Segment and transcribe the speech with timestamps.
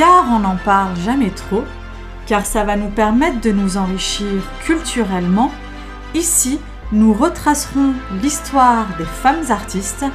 [0.00, 1.62] car on n'en parle jamais trop,
[2.24, 5.52] car ça va nous permettre de nous enrichir culturellement.
[6.14, 6.58] Ici,
[6.90, 7.92] nous retracerons
[8.22, 10.06] l'histoire des femmes artistes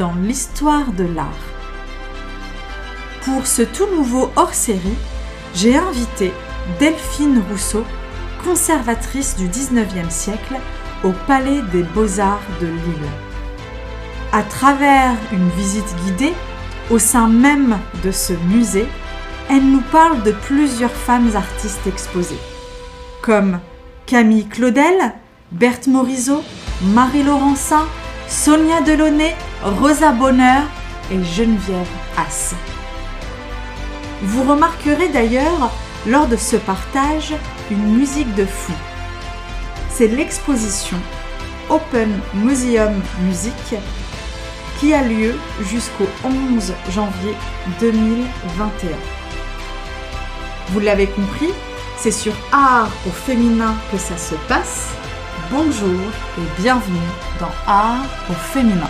[0.00, 1.44] dans l'histoire de l'art.
[3.24, 4.98] Pour ce tout nouveau hors-série,
[5.54, 6.32] j'ai invité
[6.80, 7.84] Delphine Rousseau,
[8.44, 10.56] conservatrice du 19e siècle
[11.04, 13.10] au Palais des Beaux-Arts de Lille.
[14.32, 16.34] À travers une visite guidée
[16.90, 18.88] au sein même de ce musée,
[19.50, 22.38] elle nous parle de plusieurs femmes artistes exposées,
[23.20, 23.58] comme
[24.06, 25.12] Camille Claudel,
[25.50, 26.44] Berthe Morisot,
[26.82, 27.84] Marie Laurencin,
[28.28, 30.62] Sonia Delaunay, Rosa Bonheur
[31.10, 32.54] et Geneviève Haas.
[34.22, 35.72] Vous remarquerez d'ailleurs
[36.06, 37.34] lors de ce partage
[37.72, 38.72] une musique de fou.
[39.90, 40.96] C'est l'exposition
[41.68, 43.74] Open Museum Music
[44.78, 47.34] qui a lieu jusqu'au 11 janvier
[47.80, 49.19] 2021.
[50.72, 51.48] Vous l'avez compris,
[51.96, 54.94] c'est sur Art au féminin que ça se passe.
[55.50, 56.00] Bonjour
[56.38, 56.96] et bienvenue
[57.40, 58.88] dans Art au féminin.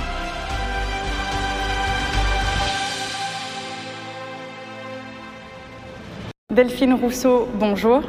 [6.53, 8.03] Delphine Rousseau, bonjour.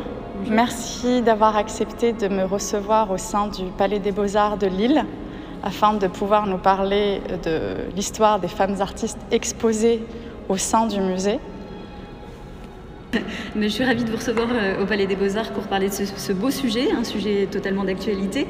[0.49, 5.05] Merci d'avoir accepté de me recevoir au sein du Palais des Beaux-Arts de Lille
[5.64, 10.03] afin de pouvoir nous parler de l'histoire des femmes artistes exposées
[10.49, 11.39] au sein du musée.
[13.56, 15.94] Mais je suis ravie de vous recevoir euh, au Palais des Beaux-Arts pour parler de
[15.94, 18.48] ce, beau sujet, un sujet totalement d'actualité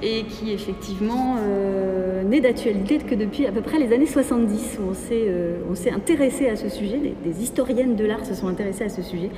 [0.00, 4.92] et qui effectivement euh, n'est d'actualité que depuis à peu près les années 70 où
[5.12, 8.88] euh, on s'est intéressé à ce sujet, des, historiennes de l'art se sont intéressées à
[8.88, 9.30] ce sujet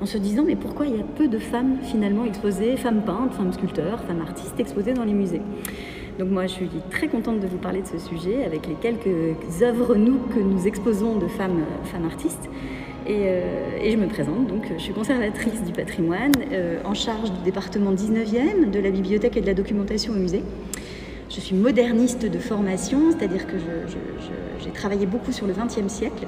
[0.00, 3.34] en se disant mais pourquoi il y a peu de femmes finalement exposées, femmes peintres,
[3.34, 5.42] femmes sculpteurs, femmes artistes exposées dans les musées?
[6.18, 9.62] Donc moi je suis très contente de vous parler de ce sujet avec les quelques
[9.62, 12.48] œuvres nous que nous exposons de femmes, femmes artistes.
[13.08, 17.40] Euh, et, je me présente, donc je suis conservatrice du patrimoine, euh, en charge du
[17.44, 20.42] département 19e, de la bibliothèque et de la documentation au musée.
[21.28, 23.56] Je suis moderniste de formation, c'est-à-dire que
[24.60, 26.26] j'ai travaillé beaucoup sur le 20e siècle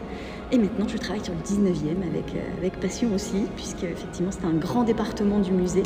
[0.50, 4.44] et maintenant je travaille sur le 19e avec, euh, avec passion aussi, puisque effectivement c'est
[4.44, 5.84] un grand département du musée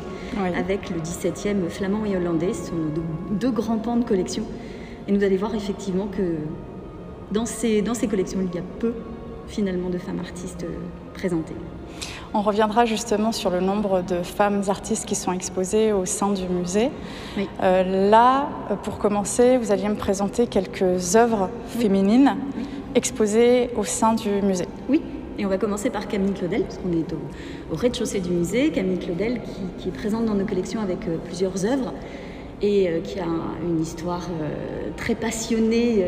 [0.56, 4.44] avec le 17e flamand et hollandais, ce sont nos deux, grands pans de collection.
[5.08, 6.36] Et nous allez voir effectivement que
[7.32, 8.94] dans ces, dans ces collections il y a peu
[9.52, 10.74] finalement de femmes artistes euh,
[11.12, 11.54] présentées.
[12.32, 16.48] On reviendra justement sur le nombre de femmes artistes qui sont exposées au sein du
[16.48, 16.88] musée.
[17.62, 22.36] Euh, là, euh, pour commencer, vous alliez me présenter quelques œuvres féminines
[22.94, 24.66] exposées au sein du musée.
[24.88, 25.02] Oui,
[25.38, 28.70] et on va commencer par Camille Claudel, parce qu'on est au, rez-de-chaussée du musée.
[28.70, 29.42] Camille Claudel
[29.78, 31.92] qui, est présente dans nos collections avec plusieurs œuvres
[32.62, 33.26] et qui a
[33.64, 34.28] une histoire
[34.96, 36.04] très passionnée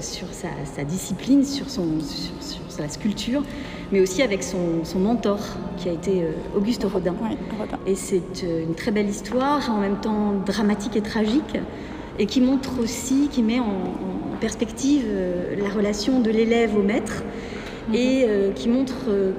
[0.00, 3.42] sur sa, discipline, sur, son, sur, sa sculpture,
[3.92, 5.38] mais aussi avec son, son mentor,
[5.76, 7.14] qui a été euh, Auguste Rodin.
[7.86, 11.58] Et c'est euh, une très belle histoire, en même temps dramatique et tragique,
[12.18, 13.94] et qui montre aussi, qui met en,
[14.40, 17.22] perspective euh, la relation de l'élève au maître,
[17.88, 17.94] mhm.
[17.94, 18.94] et qui montre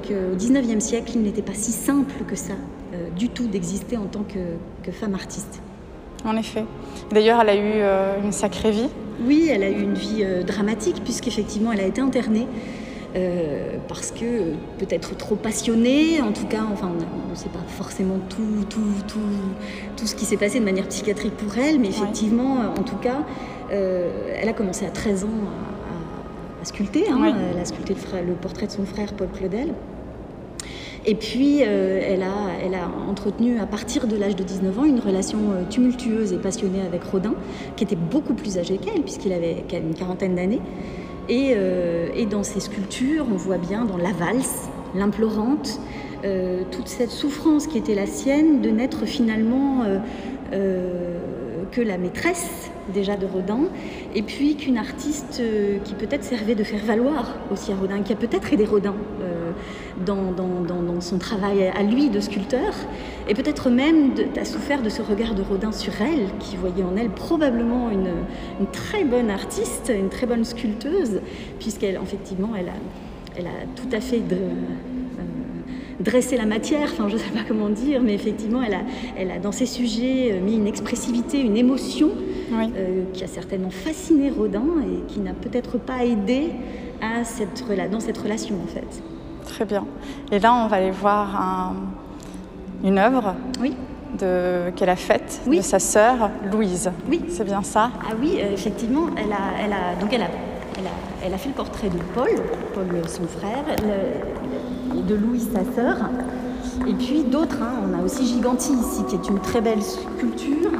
[0.07, 2.56] qu'au XIXe siècle, il n'était pas si simple que ça,
[3.16, 4.40] du tout, d'exister en tant que,
[4.81, 5.62] que femme artiste.
[6.25, 6.66] En effet.
[7.12, 8.90] D'ailleurs, elle a eu une sacrée vie.
[9.25, 12.47] Oui, elle a eu une vie euh, dramatique puisqu'effectivement elle a été internée.
[13.16, 16.91] Euh, parce que peut-être trop passionnée, en tout cas, enfin,
[17.25, 19.19] on ne sait pas forcément tout, tout, tout,
[19.95, 23.23] tout ce qui s'est passé de manière psychiatrique pour elle, mais effectivement, en tout cas,
[23.72, 25.29] euh, elle a commencé à 13 ans
[26.61, 27.05] à, sculpter.
[27.09, 27.34] Hein.
[27.53, 29.73] Elle a sculpté le, le, portrait de son frère Paul Claudel.
[31.09, 34.84] Et puis, euh, elle, a, elle, a, entretenu à partir de l'âge de 19 ans
[34.84, 37.34] une relation euh, tumultueuse et passionnée avec Rodin,
[37.78, 40.62] qui était beaucoup plus âgé qu'elle, puisqu'il avait une quarantaine d'années.
[41.29, 45.79] Euh, et, dans ses sculptures, on voit bien dans la valse, l'implorante,
[46.72, 49.84] toute cette souffrance qui était la sienne de n'être finalement
[50.51, 53.62] que la maîtresse déjà de Rodin,
[54.13, 55.41] et puis qu'une artiste
[55.85, 58.96] qui peut-être servait de faire valoir aussi à Rodin, qui a peut-être aidé Rodin
[60.08, 62.74] dans, dans, son travail à lui de sculpteur,
[63.28, 66.96] et peut-être même a souffert de ce regard de Rodin sur elle, qui voyait en
[66.98, 68.12] elle probablement une,
[68.59, 71.22] une très bonne artiste, une très bonne sculpteuse,
[71.59, 72.78] puisqu'elle, effectivement, elle a,
[73.38, 77.44] elle a tout à fait de, euh, dressé la matière, enfin je ne sais pas
[77.48, 78.82] comment dire, mais effectivement elle a,
[79.18, 82.12] elle a dans ses sujets euh, mis une expressivité, une émotion
[82.54, 86.50] euh, qui a certainement fasciné Rodin et qui n'a peut-être pas aidé
[87.02, 89.04] à cette, dans cette relation en fait.
[89.47, 89.85] Très bien.
[90.32, 91.73] Et là, on va aller voir
[92.84, 93.76] une œuvre oui.
[94.20, 96.91] qu'elle a faite de sa sœur Louise.
[97.09, 97.23] Oui.
[97.29, 97.91] C'est bien ça?
[98.02, 99.08] Ah oui, euh, effectivement.
[99.17, 100.28] Elle a, elle donc elle a,
[101.26, 102.29] elle, a, fait le portrait de Paul,
[102.73, 103.64] Paul son frère.
[104.94, 105.97] de Louise, sa sœur.
[106.88, 107.82] Et puis d'autres, hein.
[107.90, 110.72] on a aussi Giganti ici, qui est une très belle sculpture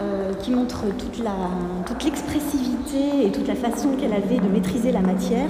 [0.00, 5.48] euh, qui montre toute l'expressivité et toute la façon qu'elle avait de maîtriser la matière.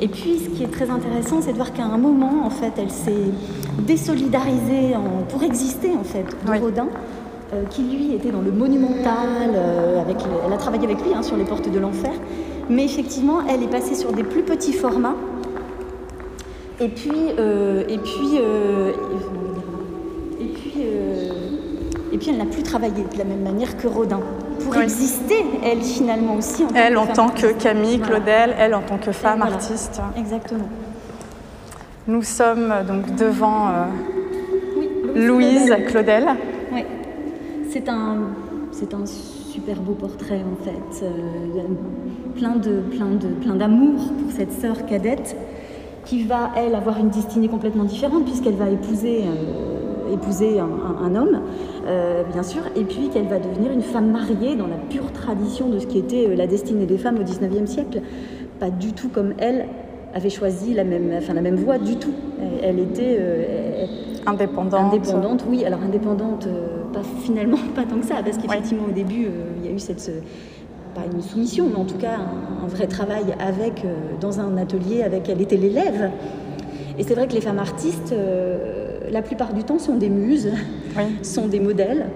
[0.00, 2.72] Et puis, ce qui est très intéressant, c'est de voir qu'à un moment, en fait,
[2.78, 3.32] elle s'est
[3.80, 6.88] désolidarisée en, pour exister, en fait, de Rodin,
[7.52, 9.50] euh, qui lui était dans le monumental.
[9.54, 10.16] euh, avec,
[10.46, 12.12] elle a travaillé avec lui hein, sur les portes de l'enfer.
[12.70, 15.16] Mais effectivement, elle est passée sur des plus petits formats.
[16.80, 18.36] Et puis, euh, et puis,
[20.40, 20.74] et puis,
[22.12, 24.20] et puis, elle n'a plus travaillé de la même manière que Rodin
[24.64, 24.82] pour Oui.
[24.82, 26.64] exister, elle finalement aussi.
[26.64, 27.52] En tant Elle que en tant que.
[27.52, 28.16] Camille Voilà.
[28.16, 29.54] Claudel, elle en tant que femme voilà.
[29.54, 30.00] artiste.
[30.16, 30.68] Exactement.
[32.06, 33.84] Nous sommes euh, donc devant euh,
[34.76, 34.88] Oui,
[35.26, 36.26] Louise Claudel.
[36.72, 36.84] Oui.
[37.70, 38.16] C'est un,
[38.72, 41.04] c'est un super beau portrait en fait.
[41.04, 41.10] Euh,
[42.36, 45.36] plein de, plein de, plein d'amour pour cette sœur cadette
[46.04, 49.77] qui va elle avoir une destinée complètement différente puisqu'elle va épouser, euh,
[50.12, 51.40] épouser un, un- un homme,
[51.86, 55.68] euh, bien sûr, et puis qu'elle va devenir une femme mariée dans la pure tradition
[55.68, 58.00] de ce qui était euh, la destinée des femmes au XIXe siècle.
[58.60, 59.66] Pas du tout comme elle
[60.14, 62.12] avait choisi la même, enfin, la même voie du tout.
[62.40, 63.84] Elle, elle était, euh,
[64.26, 64.92] Indépendante.
[64.94, 65.64] Indépendante, oui.
[65.64, 69.26] Alors indépendante, euh, pas finalement pas tant que ça, parce qu'effectivement au début
[69.62, 70.10] il y a eu cette ce-
[70.94, 73.84] pas une soumission, mais en tout cas un, un vrai travail avec
[74.20, 76.10] dans un atelier avec elle était l'élève.
[76.98, 78.77] Et c'est vrai que les femmes artistes, euh,
[79.10, 80.50] la plupart du temps, sont des muses,
[80.96, 81.04] Oui.
[81.22, 82.06] sont des modèles.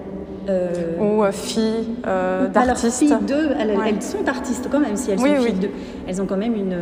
[0.48, 3.90] euh, Ou euh, euh, filles d'eux, elles, Ouais.
[3.90, 5.46] elles sont artistes quand même, si elles Oui, sont oui.
[5.50, 5.70] filles d'eux.
[6.08, 6.76] Elles ont quand même une,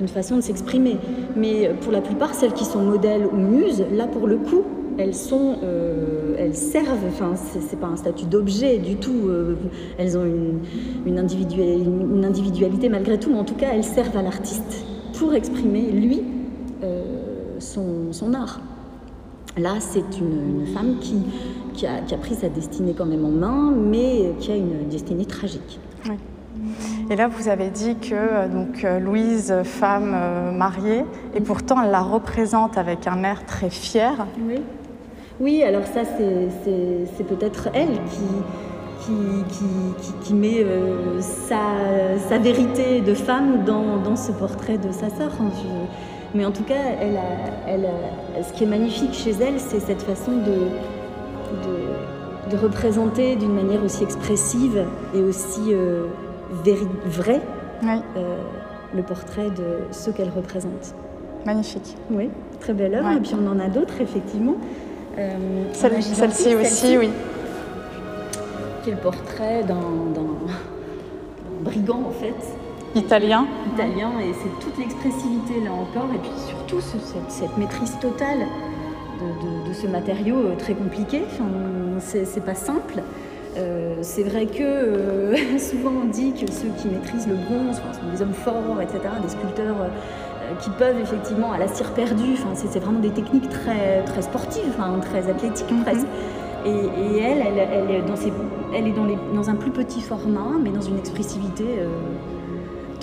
[0.00, 0.98] une façon de s'exprimer.
[1.34, 4.62] Mais pour la plupart, celles qui sont modèles ou muses, là pour le coup,
[4.98, 7.06] elles sont, euh, elles servent.
[7.08, 9.28] Enfin, c'est pas un statut d'objet du tout.
[9.28, 9.54] euh,
[9.98, 10.58] elles ont une,
[11.06, 11.82] une, individua-
[12.14, 14.84] une individualité malgré tout, mais en tout cas, elles servent à l'artiste
[15.18, 16.22] pour exprimer lui
[16.84, 17.02] euh,
[17.60, 18.60] son, son art.
[19.58, 21.16] Là, c'est une, une femme qui,
[21.72, 24.88] qui, a, qui a pris sa destinée quand même en main, mais qui a une
[24.90, 25.80] destinée tragique.
[26.08, 26.16] Oui.
[27.10, 31.04] Et là, vous avez dit que euh, donc, euh, Louise, femme euh, mariée,
[31.34, 34.26] et pourtant elle la représente avec un air très fier.
[34.46, 34.60] Oui.
[35.40, 39.12] Oui, alors ça, c'est- peut-être elle qui, qui,
[40.02, 41.60] qui, qui- met euh, sa,
[42.28, 45.30] sa vérité de femme dans, dans ce portrait de sa sœur.
[45.38, 49.58] Je- Mais en tout cas, elle a, elle a- ce qui est magnifique chez elle,
[49.58, 50.68] c'est cette façon de,
[51.64, 54.84] de, de représenter d'une manière aussi expressive
[55.14, 56.06] et aussi euh,
[57.06, 57.40] vraie
[57.82, 58.36] Oui, euh,
[58.94, 60.94] le portrait de ce qu'elle représente.
[61.46, 61.96] magnifique.
[62.10, 62.28] Oui,
[62.60, 63.08] très belle œuvre.
[63.08, 63.16] Ouais.
[63.16, 64.56] Et puis on en a d'autres, effectivement.
[65.18, 65.30] Euh,
[65.72, 67.10] Celle- Celle-ci aussi, oui.
[68.82, 69.80] Qui est le portrait d'un
[71.62, 72.34] brigand, en fait,
[72.96, 73.46] Italien.
[73.74, 74.10] italien.
[74.20, 76.08] Et c'est toute l'expressivité, là encore.
[76.14, 78.38] Et puis surtout ce- cette, cette maîtrise totale
[79.20, 81.22] de, de- de ce matériau euh, très compliqué.
[81.26, 81.44] Enfin,
[82.00, 83.02] c'est pas simple.
[83.58, 87.92] Euh, c'est vrai que euh, souvent on dit que ceux qui maîtrisent le bronze enfin,
[88.00, 92.34] sont des hommes forts, etc., des sculpteurs euh, qui peuvent effectivement à la cire perdue,
[92.34, 95.82] enfin, c'est vraiment des techniques très, très sportives, enfin, très athlétiques Mhm.
[95.84, 96.06] presque.
[96.66, 98.32] Et, et elle, elle, elle est, dans, ses-
[98.74, 101.64] elle est dans, les- dans un plus petit format, mais dans une expressivité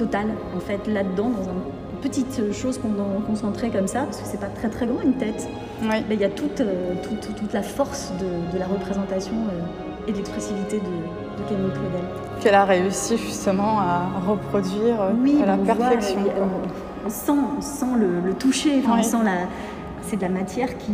[0.06, 4.26] totale, en fait, là-dedans, dans une petite chose qu'on doit concentrer comme ça, parce que
[4.28, 5.48] c'est pas très très grand une tête.
[5.82, 5.88] Oui.
[6.10, 10.08] Mais il y a toute, euh, toute, toute la force de, de la représentation euh,
[10.08, 12.02] et de l'expressivité de, de Camille Claudel.
[12.42, 16.20] Qu'elle a réussi justement à reproduire euh, à la on perfection.
[16.42, 18.92] on, on sent, on sent le, le toucher, Oui.
[19.00, 19.48] on sent la.
[20.02, 20.92] C'est de la matière qui.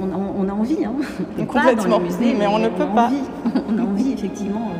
[0.00, 0.92] On a, on a envie, hein.
[1.38, 1.88] On Complètement.
[1.88, 3.06] dans les musées, Mais on ne peut pas.
[3.06, 3.22] envie.
[3.70, 4.72] On a envie, effectivement.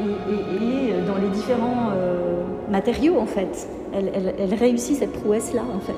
[0.00, 2.37] Et, et- et dans les différents euh,
[2.70, 3.68] matériaux, en fait.
[3.94, 5.94] Elle, elle- elle réussit cette prouesse-là, en fait.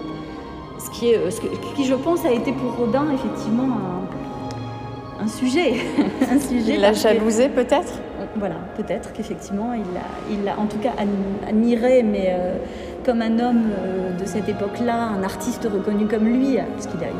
[0.78, 3.68] Ce qui, est, euh, ce que- qui, je pense, a été pour Rodin, effectivement,
[5.20, 5.74] un, un sujet.
[6.30, 7.92] un sujet Il l'a jalousée peut-être?
[8.36, 10.00] Voilà, peut-être qu'effectivement, il l'a,
[10.30, 11.08] il en tout cas ad-
[11.48, 12.54] admiré, mais euh,
[13.04, 17.12] comme un homme euh, de cette époque-là, un artiste reconnu comme lui, parce qu'il avait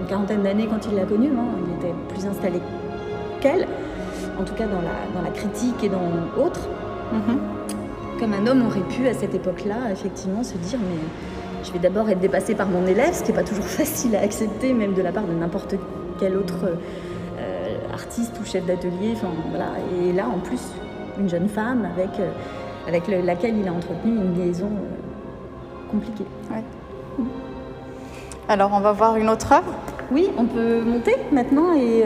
[0.00, 2.60] une quarantaine d'années quand il l'a connu, hein, il était plus installé
[3.40, 3.66] qu'elle,
[4.40, 6.68] en tout cas dans la, dans la critique et dans autre,
[7.12, 7.38] Mhm.
[8.22, 10.96] Comme un homme aurait pu à cette époque-là, effectivement, se dire mais
[11.64, 14.20] je vais d'abord être dépassé par mon élève, ce qui n'est pas toujours facile à
[14.20, 15.74] accepter, même de la part de n'importe
[16.20, 16.64] quel autre
[17.40, 19.14] euh, artiste ou chef d'atelier.
[19.14, 19.70] Enfin, voilà.
[20.00, 20.60] Et là, en plus,
[21.18, 22.30] une jeune femme avec, euh,
[22.86, 26.24] avec le- laquelle il a entretenu une liaison euh, compliquée.
[28.48, 29.72] Alors on va voir une autre œuvre.
[30.12, 32.04] Oui, on peut monter maintenant et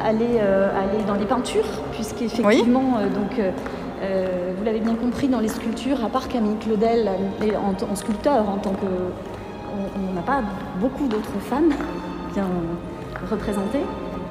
[0.00, 4.35] aller, aller dans les peintures, puisqu'effectivement, euh, donc, euh,
[4.66, 7.10] l'avez bien compris, dans les sculptures, à part Camille Claudel,
[7.56, 8.86] en, en sculpteur, en tant que
[9.96, 10.42] on n'a pas
[10.80, 11.72] beaucoup d'autres femmes
[12.32, 12.46] bien
[13.30, 13.84] représentées.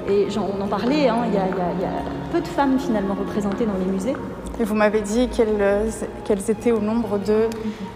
[0.08, 1.90] Et on en parlait, hein, il y, a
[2.32, 4.14] peu de femmes finalement représentées dans les musées.
[4.60, 7.50] Et vous m'avez dit qu'elles étaient au nombre de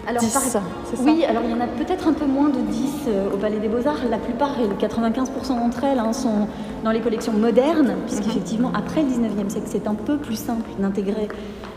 [0.06, 0.60] alors, 10, ça?
[1.04, 3.58] Oui, alors il y en a peut-être un peu moins de 10 euh, au Palais
[3.58, 4.00] des Beaux-Arts.
[4.10, 6.48] La plupart, et 95% d'entre elles, hein, sont
[6.84, 11.28] dans les collections modernes, puisqu'effectivement, après le 19e siècle, c'est un peu plus simple d'intégrer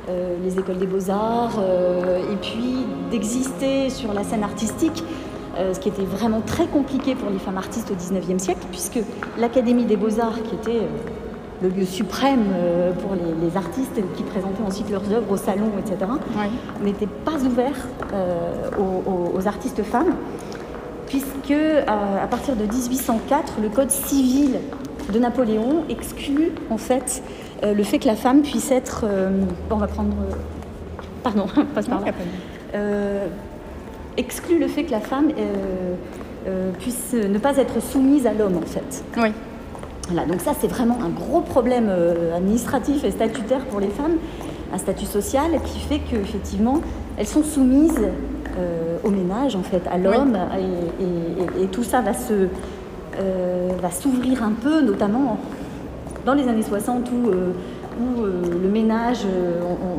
[0.09, 5.03] euh, les écoles des beaux-arts euh, et puis d'exister sur la scène artistique
[5.71, 8.97] ce qui était vraiment très compliqué pour les femmes artistes au 19e siècle, puisque
[9.37, 10.87] l'Académie des beaux-arts, qui était
[11.63, 16.11] le lieu suprême euh, pour les, artistes qui présentaient ensuite leurs œuvres au salon, etc.,
[16.83, 17.75] n'était pas ouvert
[18.13, 18.69] euh,
[19.35, 20.13] aux, artistes femmes,
[21.07, 24.59] puisque euh, à partir de 1804, le Code civil
[25.11, 27.21] de Napoléon exclut en fait
[27.63, 29.05] le fait que la femme puisse être.
[29.69, 30.15] on va prendre.
[31.23, 32.11] pardon, passe par là.
[34.17, 35.31] exclut le fait que la femme
[36.79, 39.03] puisse ne pas être soumise à l'homme en fait.
[39.17, 39.31] Oui
[40.11, 44.17] donc ça c'est vraiment un gros problème euh, administratif et statutaire pour les femmes,
[44.73, 46.81] un statut social qui fait qu'effectivement
[47.17, 48.01] elles sont soumises
[48.57, 50.37] euh, au ménage en fait, à l'homme
[51.59, 52.47] et, tout ça va se
[53.19, 55.37] euh, va s'ouvrir un peu, notamment
[56.25, 57.31] dans les années 60 où,
[58.23, 59.19] le ménage,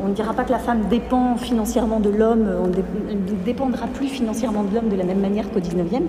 [0.03, 4.07] on, ne dira pas que la femme dépend financièrement de l'homme, on ne dépendra plus
[4.07, 6.01] financièrement de l'homme de la même manière qu'au 19e,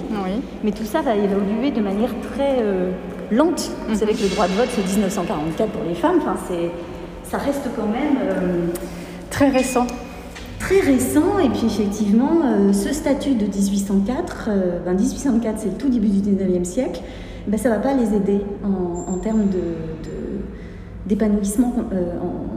[0.65, 2.63] mais tout ça va évoluer de manière très
[3.31, 3.71] lente.
[3.89, 6.19] Vous savez que le droit de vote, c'est 1944 pour les femmes.
[6.19, 6.37] Enfin,
[7.25, 8.67] ça reste quand même euh,
[9.31, 9.87] très récent.
[10.59, 14.49] Très récent, et puis effectivement, euh, ce statut de 1804,
[14.87, 17.03] 1804 euh, c'est le tout début du 19e siècle,
[17.47, 19.45] ben, ça ne va pas les aider en, termes
[21.07, 21.75] d'épanouissement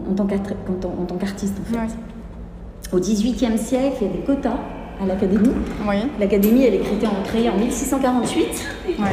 [0.10, 2.96] en, tant qu'artiste en, fait.
[2.96, 4.58] Au 18e siècle, il y a des quotas
[5.01, 5.51] à l'académie.
[6.19, 8.67] L'académie, elle est créée en, 1648.
[8.88, 8.96] Oui.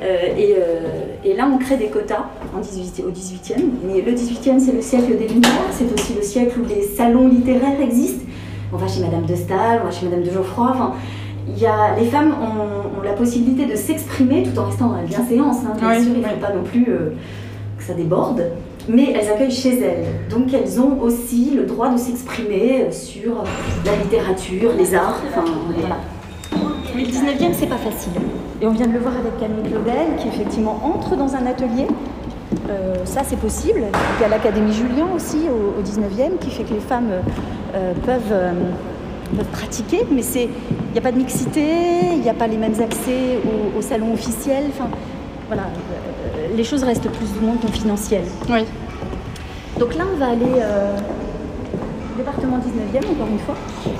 [0.00, 0.04] Euh,
[0.38, 3.64] euh, et, là, on crée des quotas en 18, au 18e.
[3.84, 7.26] Mais le 18e, c'est le siècle des Lumières, c'est aussi le siècle où les salons
[7.26, 8.24] littéraires existent.
[8.72, 10.70] On va chez Madame de Staël, on va chez Madame de Geoffroy.
[10.70, 10.92] Enfin,
[11.56, 15.58] y a, les femmes ont, la possibilité de s'exprimer tout en restant dans la bienséance.
[15.64, 17.14] Hein, bien sûr, il ne faut pas non plus euh,
[17.78, 18.42] que ça déborde.
[18.88, 20.06] Mais elles accueillent chez elles.
[20.30, 23.44] Donc elles ont aussi le droit de s'exprimer sur
[23.84, 25.20] la littérature, les arts.
[25.28, 25.44] Enfin,
[25.76, 25.96] voilà.
[26.96, 28.12] Mais le 19e, c'est pas facile.
[28.60, 31.86] Et on vient de le voir avec Camille Claudel, qui effectivement entre dans un atelier.
[32.70, 33.82] Euh, ça, c'est possible.
[34.18, 37.10] Il y a l'Académie Julien aussi au, 19e, qui fait que les femmes
[37.74, 38.52] euh, peuvent, euh,
[39.36, 40.50] peuvent, pratiquer, mais il
[40.92, 41.64] n'y a pas de mixité,
[42.12, 43.38] il n'y a pas les mêmes accès
[43.76, 44.64] au, salon officiel.
[44.68, 44.88] Enfin,
[45.48, 45.64] voilà,
[46.54, 48.26] les choses restent plus ou moins confidentielles.
[48.48, 48.64] Oui.
[49.78, 50.62] Donc là, on va aller
[52.18, 53.54] département 19e, encore une fois.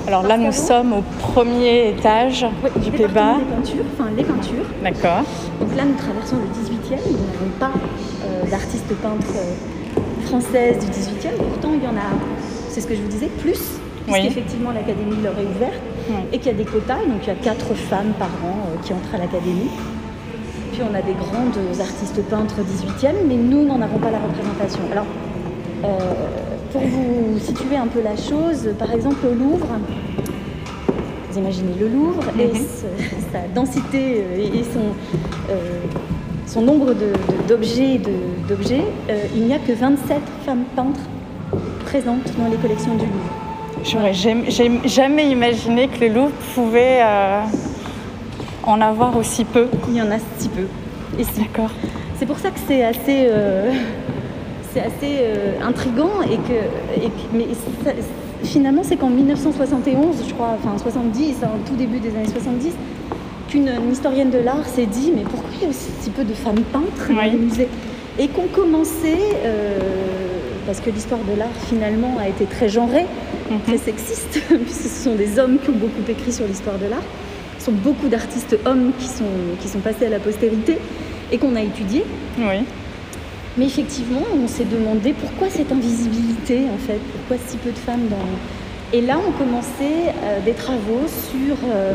[0.05, 2.45] Alors là, nous sommes au premier étage
[2.75, 3.37] du Péba.
[3.39, 4.65] Les peintures, enfin les peintures.
[4.83, 5.23] D'accord.
[5.59, 6.99] Donc là, nous traversons le 18e.
[7.07, 7.71] Nous n'avons pas
[8.25, 11.37] euh, d'artistes peintres euh, françaises du 18e.
[11.37, 12.11] Pourtant, il y en a,
[12.69, 13.78] c'est ce que je vous disais, plus.
[14.11, 15.81] Puisqu'effectivement, l'académie leur est ouverte
[16.31, 16.97] et qu'il y a des quotas.
[16.97, 19.69] donc, il y a quatre femmes par an euh, qui entrent à l'académie.
[20.71, 24.81] Puis, on a des grandes artistes peintres 18e, mais nous n'en avons pas la représentation.
[24.91, 25.05] Alors,
[26.71, 29.67] pour vous situer un peu la chose, par exemple au Louvre,
[31.29, 32.65] vous imaginez le Louvre et mhm.
[33.31, 34.93] sa densité euh, et son,
[35.49, 35.79] euh,
[36.45, 36.93] son nombre
[37.47, 37.99] d'objets,
[38.47, 41.01] d'objets, euh, il n'y a que 27 femmes peintres
[41.85, 43.38] présentes dans les collections du Louvre.
[43.83, 47.01] J'aurais jamais, imaginé que le Louvre pouvait
[48.63, 49.67] en avoir aussi peu.
[49.87, 50.67] Il y en a si peu.
[51.17, 51.71] Et D'accord.
[52.17, 53.29] C'est pour ça que c'est assez
[54.73, 57.47] c'est assez euh, intrigant et que, mais
[58.43, 62.73] finalement c'est qu'en 1971, je crois, enfin 70, en tout début des années 70,
[63.49, 66.61] qu'une historienne de l'art s'est dit mais pourquoi il y a aussi peu de femmes
[66.71, 67.67] peintres dans les musées
[68.17, 69.79] et qu'on commençait euh,
[70.65, 73.05] parce que l'histoire de l'art finalement a été très genrée,
[73.49, 73.61] mhm.
[73.61, 77.03] très sexiste, puisque ce sont des hommes qui ont beaucoup écrit sur l'histoire de l'art.
[77.57, 79.25] Ce sont beaucoup d'artistes hommes qui sont,
[79.59, 80.77] qui sont passés à la postérité
[81.31, 82.05] et qu'on a étudiés.
[82.37, 82.63] Oui.
[83.57, 88.07] Mais effectivement, on s'est demandé pourquoi cette invisibilité, en fait, pourquoi si peu de femmes
[88.09, 88.97] dans...
[88.97, 91.93] Et là, on commençait euh, des travaux sur, euh,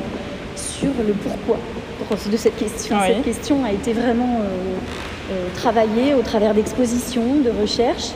[0.57, 1.59] sur le pourquoi
[2.31, 2.97] de cette question.
[3.07, 8.11] Cette question a été vraiment euh, travaillée au travers d'expositions, de recherches.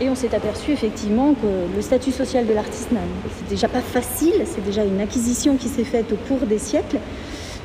[0.00, 4.42] Et on s'est aperçu effectivement que le statut social de l'artiste, c'est déjà pas facile,
[4.44, 6.98] c'est déjà une acquisition qui s'est faite au cours des siècles.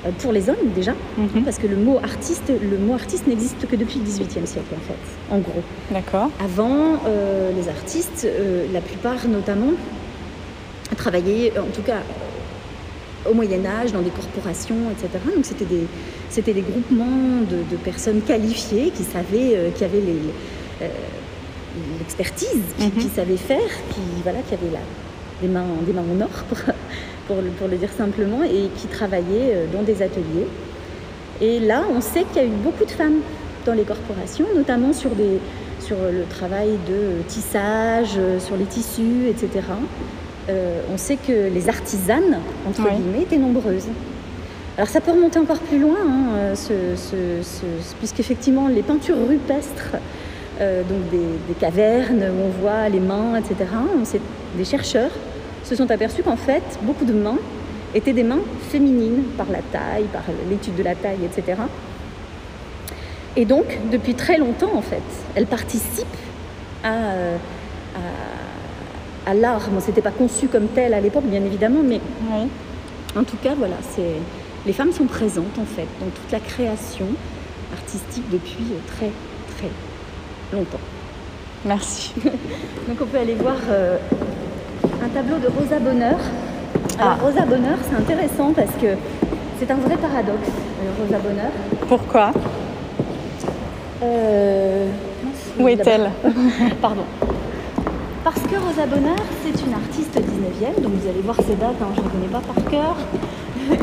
[0.04, 1.44] Euh, pour les hommes déjà, mhm.
[1.44, 4.80] parce que le mot artiste, le mot artiste n'existe que depuis le XVIIIe siècle en
[4.80, 5.62] fait, en gros.
[5.92, 6.32] D'accord.
[6.44, 9.74] Avant, euh, les artistes, euh, la plupart notamment,
[10.98, 12.00] travaillaient, en tout cas
[13.30, 15.10] au Moyen Âge, dans des corporations, etc.
[15.36, 15.86] Donc c'était des,
[16.30, 20.88] c'était des groupements de, personnes qualifiées qui savaient, euh, qui avaient les,
[22.00, 23.12] l'expertise, qui, mhm.
[23.16, 24.80] savaient faire, qui, voilà, qui avaient la,
[25.42, 26.58] des, mains, des mains en or, pour,
[27.28, 30.48] pour, le, pour le dire simplement, et qui travaillaient dans des ateliers.
[31.42, 33.22] Et là, on sait qu'il y a eu beaucoup de femmes
[33.66, 35.40] dans les corporations, notamment sur, des,
[35.80, 39.62] sur le travail de tissage, sur les tissus, etc.
[40.50, 43.88] Euh, on sait que les artisanes, entre guillemets, étaient nombreuses.
[44.78, 46.54] Alors ça peut remonter encore plus loin, hein,
[48.00, 49.98] puisqu'effectivement les peintures rupestres,
[50.62, 53.70] euh, donc des, cavernes où on voit les mains, etc.,
[54.56, 55.12] des chercheurs
[55.64, 57.38] se sont aperçus qu'en fait, beaucoup de mains
[57.94, 61.60] étaient des mains féminines par la taille, par l'étude de la taille, etc.
[63.36, 65.02] Et donc, depuis très longtemps, en fait,
[65.36, 66.06] elles participent
[66.84, 66.96] à,
[69.26, 69.70] à, l'art.
[69.70, 72.02] Bon, c'était pas conçu comme tel à l'époque, bien évidemment, mais
[73.16, 74.16] en tout cas, voilà, c'est
[74.66, 77.08] les femmes sont présentes en fait dans toute la création
[77.74, 78.66] artistique depuis
[78.96, 79.10] très
[80.54, 80.80] longtemps.
[81.66, 82.14] Merci.
[82.24, 83.98] donc on peut aller voir euh,
[85.04, 86.18] un tableau de Rosa Bonheur.
[87.00, 87.24] Alors ah.
[87.24, 88.96] Rosa Bonheur, c'est intéressant parce que
[89.60, 91.52] c'est un vrai paradoxe, euh, Rosa Bonheur.
[91.88, 92.32] Pourquoi?
[94.04, 94.88] Euh,
[95.60, 96.10] Où est-elle?
[96.82, 97.04] Pardon.
[98.24, 101.88] Parce que Rosa Bonheur, c'est une artiste 19e, donc vous allez voir ces dates, hein,
[101.96, 102.96] je ne les connais pas par cœur.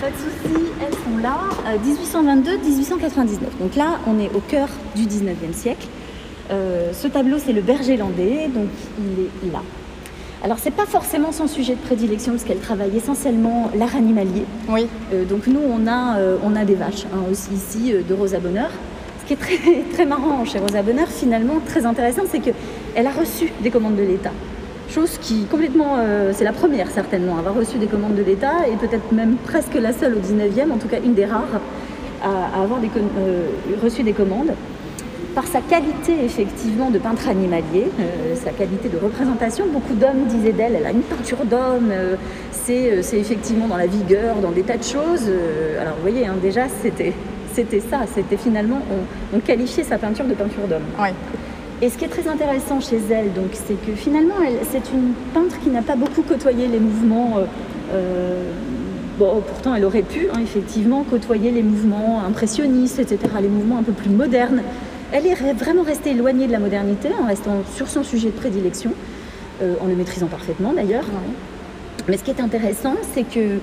[0.00, 1.38] pas de souci, elles sont là,
[1.84, 3.26] 1822-1899.
[3.26, 5.86] Euh, donc là, on est au cœur du 19e siècle.
[6.50, 9.62] Euh, ce tableau, c'est le berger landais, donc il est là.
[10.44, 14.44] Alors, c'est pas forcément son sujet de prédilection, parce qu'elle travaille essentiellement l'art animalier.
[14.68, 14.86] Oui.
[15.28, 18.70] donc, nous, on a, on a des vaches, hein, aussi ici, de Rosa Bonheur.
[19.22, 23.10] Ce qui est très, très marrant chez Rosa Bonheur, finalement, très intéressant, c'est qu'elle a
[23.10, 24.32] reçu des commandes de l'État.
[24.88, 28.68] Chose qui, complètement, euh, c'est la première certainement, à avoir reçu des commandes de l'État,
[28.72, 31.60] et peut-être même presque la seule au 19e, en tout cas une des rares,
[32.22, 33.46] à, avoir euh,
[33.82, 34.52] reçu des commandes.
[35.36, 40.52] Par sa qualité effectivement de peintre animalier, euh, sa qualité de représentation, beaucoup d'hommes disaient
[40.52, 41.92] d'elle, elle a une peinture d'homme,
[42.50, 45.30] c'est effectivement dans la vigueur, dans des tas de choses.
[45.80, 47.12] alors vous voyez, hein, déjà c'était
[47.56, 48.80] c'était ça, c'était finalement,
[49.34, 50.82] on, qualifiait sa peinture de peinture d'homme.
[51.80, 54.34] Et ce qui est très intéressant chez elle, donc, c'est que finalement,
[54.70, 57.38] c'est une peintre qui n'a pas beaucoup côtoyé les mouvements.
[57.38, 57.44] Euh,
[57.94, 58.50] euh,
[59.18, 63.82] bon, pourtant, elle aurait pu, hein, effectivement, côtoyer les mouvements impressionnistes, etc., les mouvements un
[63.82, 64.60] peu plus modernes.
[65.12, 68.92] Elle est vraiment restée éloignée de la modernité, en restant sur son sujet de prédilection,
[69.62, 71.04] euh, en le maîtrisant parfaitement d'ailleurs.
[72.08, 73.58] Mais ce qui est intéressant, c'est que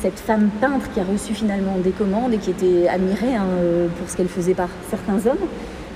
[0.00, 3.88] cette femme peintre qui a reçu finalement des commandes et qui était admirée hein, euh,
[3.98, 5.46] pour ce qu'elle faisait par certains hommes,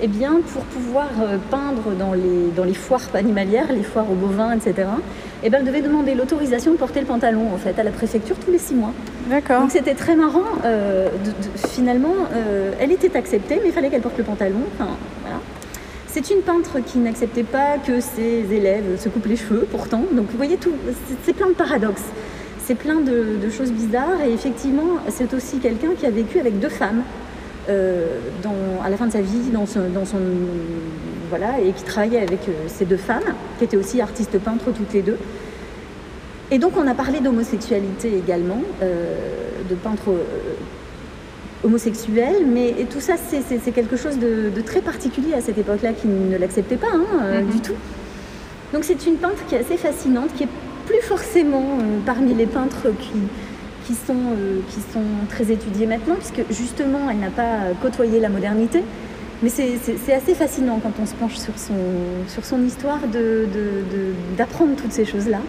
[0.01, 4.15] eh bien, pour pouvoir euh, peindre dans les, dans les foires animalières, les foires aux
[4.15, 4.87] bovins, etc.,
[5.43, 8.35] eh bien, elle devait demander l'autorisation de porter le pantalon en fait à la préfecture
[8.37, 8.93] tous les six mois.
[9.29, 9.61] D'accord.
[9.61, 10.43] Donc c'était très marrant.
[10.65, 11.09] Euh,
[11.69, 12.13] finalement,
[12.79, 14.61] elle était acceptée, mais il fallait qu'elle porte le pantalon.
[16.07, 20.03] C'est une peintre qui n'acceptait pas que ses élèves se coupent les cheveux, pourtant.
[20.11, 20.73] Donc vous voyez tout,
[21.23, 22.03] c'est plein de paradoxes
[22.71, 24.21] c'est plein de, choses bizarres.
[24.25, 27.03] Et effectivement, c'est aussi quelqu'un qui a vécu avec deux femmes
[27.69, 28.19] euh,
[28.83, 29.79] à la fin de sa vie, dans son,
[31.29, 34.93] voilà, et qui travaillait avec euh, ces deux femmes, qui étaient aussi artistes peintres toutes
[34.93, 35.17] les deux.
[36.49, 39.15] Et donc on a parlé d'homosexualité également, euh,
[39.69, 40.13] de peintres
[41.63, 46.37] homosexuels, mais tout ça c'est quelque chose de, très particulier à cette époque-là qui ne
[46.37, 47.51] l'acceptait pas hein, mm-hmm.
[47.51, 47.75] du tout.
[48.73, 50.49] Donc c'est une peintre qui est assez fascinante, qui est
[50.85, 53.11] plus forcément euh, parmi les peintres qui,
[53.85, 58.29] qui, sont, euh, qui sont très étudiés maintenant, puisque justement, elle n'a pas côtoyé la
[58.29, 58.83] modernité.
[59.43, 61.73] Mais c'est assez fascinant quand on se penche sur son,
[62.27, 62.99] sur son histoire
[64.37, 65.39] d'apprendre toutes ces choses-là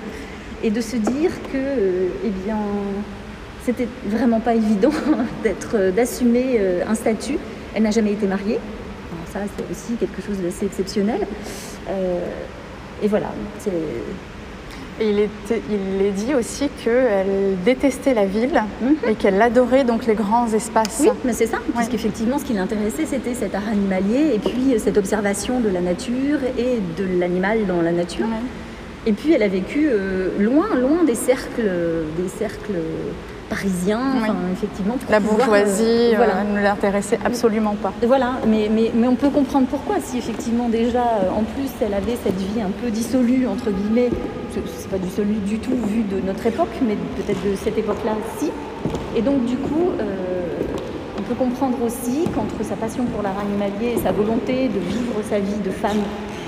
[0.63, 2.31] et de se dire que, euh, eh
[3.65, 4.91] c'était vraiment pas évident
[5.95, 7.37] d'assumer un statut.
[7.75, 8.59] Elle n'a jamais été mariée.
[9.33, 11.21] ça, c'est aussi quelque chose d'assez exceptionnel.
[13.03, 13.29] et voilà,
[15.01, 15.29] et il,
[15.71, 18.97] il est dit aussi qu'elle détestait la ville mhm.
[19.09, 20.99] et qu'elle adorait donc les grands espaces.
[21.01, 24.99] Oui, mais c'est ça, puisqu'effectivement ce qui l'intéressait c'était cet art animalier et puis cette
[24.99, 28.27] observation de la nature et de l'animal dans la nature.
[29.05, 31.71] Et puis elle a vécu euh, loin, loin des cercles,
[32.17, 32.79] des cercles
[33.53, 34.01] parisien,
[34.53, 34.97] effectivement.
[35.11, 37.93] La bourgeoisie euh, euh, ne l'intéressait absolument pas.
[38.03, 39.97] Voilà, mais, mais, mais, on peut comprendre pourquoi.
[40.01, 44.09] Si effectivement déjà, euh, en plus, elle avait cette vie un peu dissolue, entre guillemets,
[44.55, 48.51] c'est pas dissolue du tout vu de notre époque, mais peut-être de cette époque-là, si.
[49.17, 49.91] Et donc du coup,
[51.19, 55.15] on peut comprendre aussi qu'entre sa passion pour l'art animalier et sa volonté de vivre
[55.29, 56.03] sa vie de femme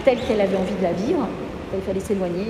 [0.05, 1.29] telle qu'elle avait envie de la vivre,
[1.75, 2.47] il fallait s'éloigner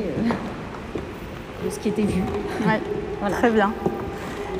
[1.64, 2.23] de ce qui était vu.
[2.67, 2.81] Ouais,
[3.21, 3.37] voilà.
[3.37, 3.73] très bien.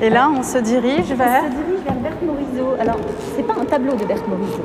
[0.01, 1.43] Et là, on se dirige vers...
[1.45, 2.75] On se dirige vers Berthe Morisot.
[2.81, 2.97] Alors,
[3.37, 4.65] c'est pas un tableau de Berthe Morisot,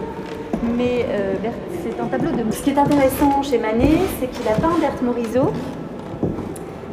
[0.75, 1.35] mais euh,
[1.83, 2.51] c'est un tableau de...
[2.51, 5.53] Ce qui est intéressant chez Manet, c'est qu'il a peint Berthe Morisot,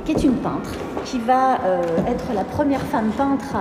[0.05, 0.71] qui est une peintre,
[1.05, 3.57] qui va euh, être la première femme peintre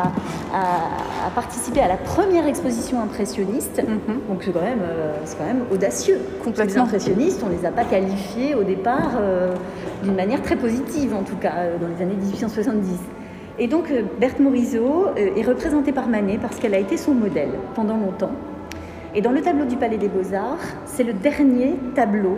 [0.53, 3.81] à, participer à la première exposition impressionniste.
[3.81, 4.19] Mhm.
[4.29, 6.19] Donc c'est quand, même, euh, quand même audacieux.
[6.57, 9.13] Les impressionnistes, on ne les a pas qualifiés au départ
[10.03, 12.99] d'une manière très positive, en tout cas, dans les années 1870.
[13.57, 17.13] Et donc euh, Berthe Morisot euh, est représentée par Manet parce qu'elle a été son
[17.13, 18.31] modèle pendant longtemps.
[19.13, 22.37] Et dans le tableau du Palais des Beaux-Arts, c'est le dernier tableau,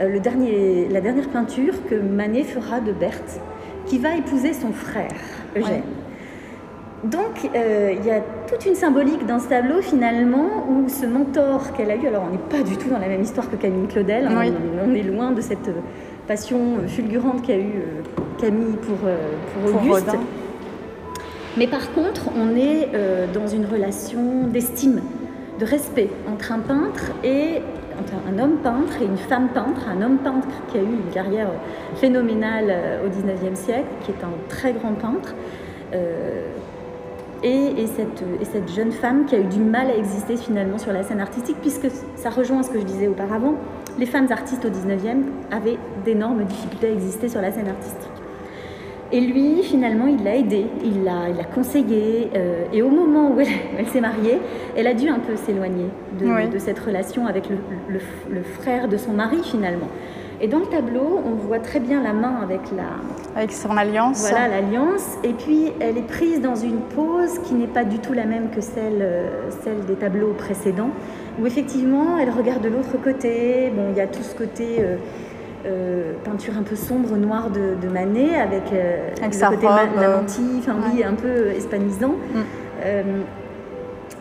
[0.00, 3.40] euh, le dernier, la dernière peinture que Manet fera de Berthe,
[3.84, 5.12] qui va épouser son frère,
[5.54, 5.82] Eugène.
[7.04, 11.92] Donc il y a toute une symbolique dans ce tableau finalement où ce mentor qu'elle
[11.92, 14.26] a eu, alors on n'est pas du tout dans la même histoire que Camille Claudel,
[14.26, 14.52] hein,
[14.84, 15.70] on, est loin de cette
[16.26, 17.84] passion fulgurante qu'a eu
[18.38, 20.16] Camille pour, pour Auguste.
[21.58, 25.00] Mais par contre, on est euh, dans une relation d'estime,
[25.58, 27.60] de respect entre un peintre et
[28.00, 31.12] entre un homme peintre et une femme peintre, un homme peintre qui a eu une
[31.12, 31.48] carrière
[31.96, 35.34] phénoménale euh, au XIXe siècle, qui est un très grand peintre,
[35.94, 36.46] euh,
[37.42, 40.92] et, cette, et, cette, jeune femme qui a eu du mal à exister finalement sur
[40.92, 43.54] la scène artistique, puisque ça rejoint ce que je disais auparavant,
[43.98, 48.07] les femmes artistes au XIXe avaient d'énormes difficultés à exister sur la scène artistique.
[49.10, 52.30] Et lui, finalement, il l'a aidé, il l'a, il conseillé.
[52.36, 53.40] Euh, et au moment où
[53.78, 54.38] elle, s'est mariée,
[54.76, 55.86] elle a dû un peu s'éloigner
[56.20, 59.88] de, cette relation avec le, frère de son mari, finalement.
[60.40, 62.84] Et dans le tableau, on voit très bien la main avec la...
[63.34, 64.28] Avec son alliance.
[64.30, 65.16] Voilà, l'alliance.
[65.24, 68.50] Et puis, elle est prise dans une pose qui n'est pas du tout la même
[68.50, 70.90] que celle, euh, celle des tableaux précédents,
[71.40, 73.72] où effectivement, elle regarde de l'autre côté.
[73.74, 74.76] Bon, il y a tout ce côté...
[74.80, 74.96] Euh,
[75.66, 79.66] euh, peinture un peu sombre, noire de, Manet, avec, euh, le côté
[80.00, 82.14] lamentif, oui, un peu hispanisant.
[82.32, 82.38] Mm.
[82.84, 83.02] Euh,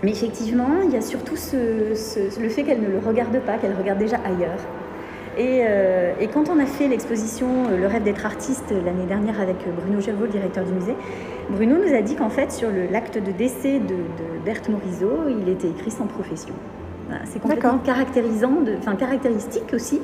[0.01, 3.99] mais effectivement, il y a surtout le fait qu'elle ne le regarde pas, qu'elle regarde
[3.99, 4.59] déjà ailleurs.
[5.37, 10.25] Et, quand on a fait l'exposition Le rêve d'être artiste l'année dernière avec Bruno Gervaux,
[10.25, 10.95] le directeur du musée,
[11.49, 13.95] Bruno nous a dit qu'en fait, sur l'acte de décès de,
[14.43, 16.53] Berthe Morisot, il était écrit sans profession.
[17.25, 20.01] C'est complètement caractérisant, enfin caractéristique aussi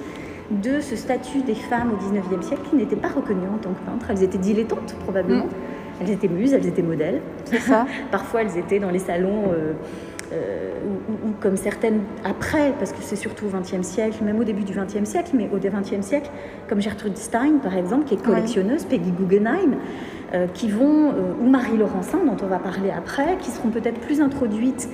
[0.62, 3.86] de ce statut des femmes au XIXe siècle qui n'étaient pas reconnues en tant que
[3.86, 4.08] peintres.
[4.10, 5.46] Elles étaient dilettantes probablement.
[5.46, 6.02] Mm.
[6.02, 7.22] Elles étaient muses, elles étaient modèles.
[7.46, 7.86] C'est ça.
[8.12, 9.52] Parfois, elles étaient dans les salons.
[9.52, 9.74] Euh,
[10.32, 10.72] euh,
[11.28, 14.74] ou, comme certaines après, parce que c'est surtout au XXe siècle, même au début du
[14.74, 16.32] XXe siècle, mais au XXe siècle,
[16.68, 19.76] comme Gertrude Stein par exemple, qui est collectionneuse, Peggy Guggenheim,
[20.34, 24.22] euh, qui vont, ou Marie Laurencin, dont on va parler après, qui seront peut-être plus
[24.22, 24.90] introduites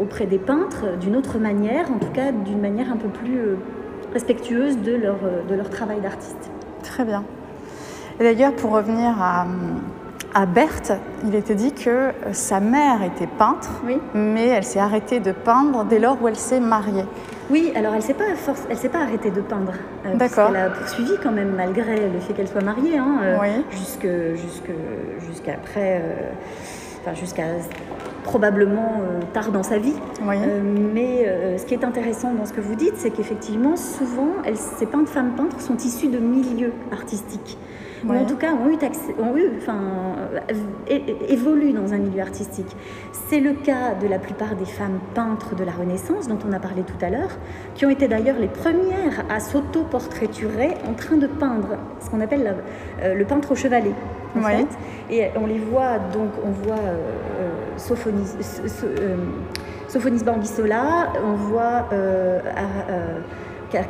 [0.00, 3.56] auprès des peintres d'une autre manière, en tout cas d'une manière un peu plus
[4.14, 6.50] respectueuses de leur, euh, de leur travail d'artiste.
[6.82, 7.24] Très bien.
[8.18, 9.46] Et d'ailleurs, pour revenir à,
[10.32, 10.92] à, Berthe,
[11.26, 13.82] il était dit que euh, sa mère était peintre,
[14.14, 17.04] mais elle s'est arrêtée de peindre dès lors où elle s'est mariée.
[17.50, 18.24] Oui, alors elle ne s'est pas,
[18.92, 19.74] pas arrêtée de peindre.
[20.06, 20.48] Euh, D'accord.
[20.50, 23.18] Elle a poursuivi quand même, malgré le fait qu'elle soit mariée, hein,
[23.70, 24.70] jusque, jusque,
[27.02, 27.44] enfin, jusqu'à
[28.24, 29.94] probablement euh, tard dans sa vie.
[30.26, 30.60] Euh,
[30.92, 34.56] mais euh, ce qui est intéressant dans ce que vous dites, c'est qu'effectivement, souvent, elles,
[34.56, 37.56] ces peintres, femmes peintres sont issues de milieux artistiques.
[38.06, 38.76] Ou en tout cas ont eu,
[39.18, 39.78] ont eu enfin,
[41.26, 42.76] évoluent dans un milieu artistique.
[43.28, 46.58] C'est le cas de la plupart des femmes peintres de la Renaissance, dont on a
[46.58, 47.30] parlé tout à l'heure,
[47.74, 52.56] qui ont été d'ailleurs les premières à s'auto-portraiturer en train de peindre, ce qu'on appelle
[53.02, 53.94] le peintre au chevalet.
[54.36, 54.66] En fait.
[55.10, 56.80] Et on les voit, donc on voit
[57.76, 58.30] Sophonis,
[58.84, 59.16] euh,
[59.88, 62.40] Sophonis Bambisola, on voit euh,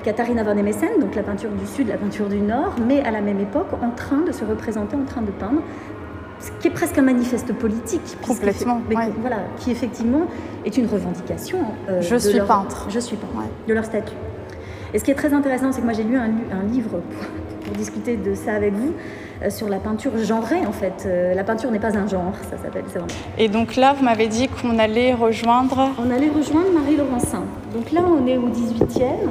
[0.03, 3.21] Katharina van Emessen, donc la peinture du sud, la peinture du nord, mais à la
[3.21, 5.61] même époque en train de se représenter, en train de peindre,
[6.41, 8.19] ce qui est presque un manifeste politique.
[8.27, 8.81] Complètement.
[9.21, 10.27] Voilà, qui effectivement
[10.65, 11.59] est une revendication.
[11.89, 12.87] Euh, je, suis peintre.
[12.91, 13.33] je suis peintre.
[13.67, 14.15] de leur statut.
[14.93, 16.29] Et ce qui est très intéressant, c'est que moi j'ai lu un,
[16.71, 17.01] livre
[17.65, 18.93] pour, discuter de ça avec vous,
[19.43, 21.05] euh, sur la peinture genrée en fait.
[21.07, 22.85] Euh, la peinture n'est pas un genre, ça s'appelle.
[23.39, 25.91] Et donc là, vous m'avez dit qu'on allait rejoindre.
[25.99, 27.45] On allait rejoindre Marie Laurencin.
[27.75, 29.29] Donc là, on est au 18e.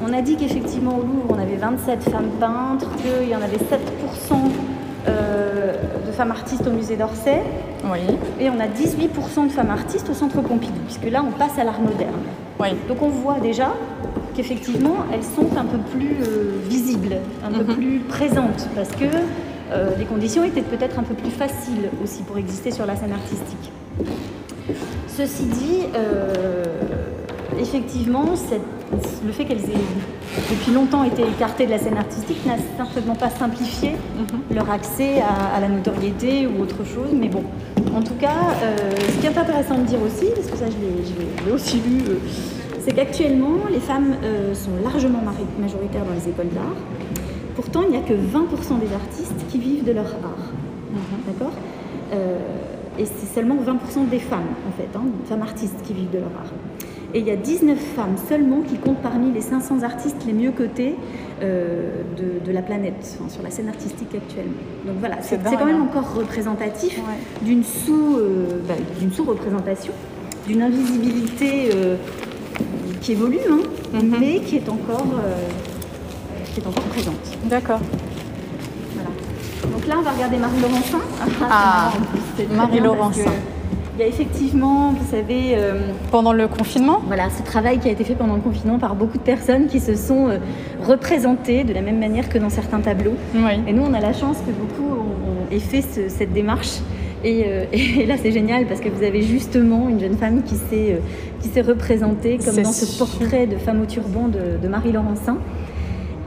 [0.00, 3.56] On a dit qu'effectivement au Louvre, on avait 27 femmes peintres, qu'il y en avait
[3.56, 3.60] 7%
[5.08, 7.42] euh, de femmes artistes au musée d'Orsay.
[7.84, 8.00] Oui.
[8.40, 11.64] Et on a 18% de femmes artistes au centre Pompidou, puisque là, on passe à
[11.64, 12.24] l'art moderne.
[12.58, 12.70] Oui.
[12.88, 13.72] Donc on voit déjà
[14.34, 17.76] qu'effectivement, elles sont un peu plus euh, visibles, un peu mhm.
[17.76, 19.04] plus présentes, parce que
[19.70, 23.12] euh, les conditions étaient peut-être un peu plus faciles aussi pour exister sur la scène
[23.12, 23.70] artistique.
[25.06, 26.64] Ceci dit, euh,
[27.60, 28.77] effectivement, cette
[29.26, 33.30] le fait qu'elles aient depuis longtemps été écartées de la scène artistique n'a certainement pas
[33.30, 34.56] simplifié Mhm.
[34.56, 37.10] leur accès à, à la notoriété ou autre chose.
[37.12, 37.42] Mais bon,
[37.94, 41.46] en tout cas, euh, ce qui est intéressant de dire aussi, parce que ça je
[41.46, 42.14] l'ai- aussi lu, euh,
[42.84, 45.20] c'est qu'actuellement les femmes euh, sont largement
[45.58, 46.76] majoritaires dans les écoles d'art.
[47.56, 50.52] Pourtant, il n'y a que 20% des artistes qui vivent de leur art.
[51.26, 51.52] D'accord?
[52.12, 52.38] Euh,
[53.00, 56.32] Et c'est seulement 20% des femmes, en fait, hein, femmes artistes qui vivent de leur
[56.42, 56.50] art.
[57.14, 60.50] Et il y a 19 femmes seulement qui comptent parmi les 500 artistes les mieux
[60.52, 60.94] cotés
[61.42, 64.52] euh, de, de la planète, sur la scène artistique actuellement.
[64.86, 65.88] Donc voilà, C'est quand même hein.
[65.90, 67.14] encore représentatif Ouais.
[67.46, 69.92] d'une sous, euh, bah, d'une sous-représentation,
[70.46, 71.96] d'une invisibilité euh,
[73.00, 73.60] qui évolue, hein,
[73.94, 74.16] Mhm.
[74.20, 75.06] mais qui est encore,
[76.52, 77.14] qui est encore présente.
[77.44, 77.80] D'accord.
[78.94, 79.08] Voilà.
[79.72, 80.98] Donc là, on va regarder Marie Laurencin.
[81.50, 81.90] Ah,
[82.60, 82.68] en
[83.98, 85.72] Il y a effectivement, vous savez, euh,
[86.12, 89.18] Pendant le confinement voilà, ce travail qui a été fait pendant le confinement par beaucoup
[89.18, 90.38] de personnes qui se sont euh,
[90.86, 93.14] représentées de la même manière que dans certains tableaux.
[93.34, 93.40] Oui.
[93.66, 96.78] Et nous, on a la chance que beaucoup ont, fait ce- cette démarche.
[97.24, 100.54] Et, euh, et là, c'est génial parce que vous avez justement une jeune femme qui
[100.54, 101.00] s'est
[101.56, 105.38] euh, représentée comme dans ce portrait de femme au turban de, de Marie Laurencin.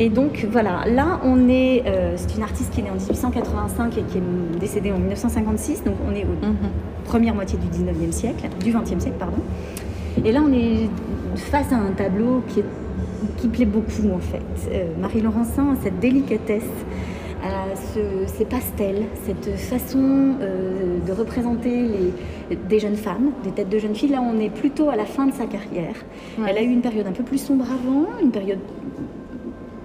[0.03, 3.97] Et donc voilà, là on est, euh, c'est une artiste qui est née en 1885
[3.99, 6.55] et qui est décédée en 1956, donc on est aux Mhm.
[7.05, 9.37] première moitié du 19e siècle, du 20e siècle, pardon.
[10.25, 10.89] Et là, on est
[11.35, 12.65] face à un tableau qui, est-
[13.37, 14.41] qui plaît beaucoup, en fait.
[14.71, 16.63] Euh, Marie Laurencin a cette délicatesse,
[17.93, 21.87] ce- ces pastels, cette façon euh, de représenter
[22.49, 24.09] les, des jeunes femmes, des têtes de jeunes filles.
[24.09, 25.95] Là, on est plutôt à la fin de sa carrière.
[26.39, 26.45] Ouais.
[26.49, 28.59] Elle a eu une période un peu plus sombre avant, une période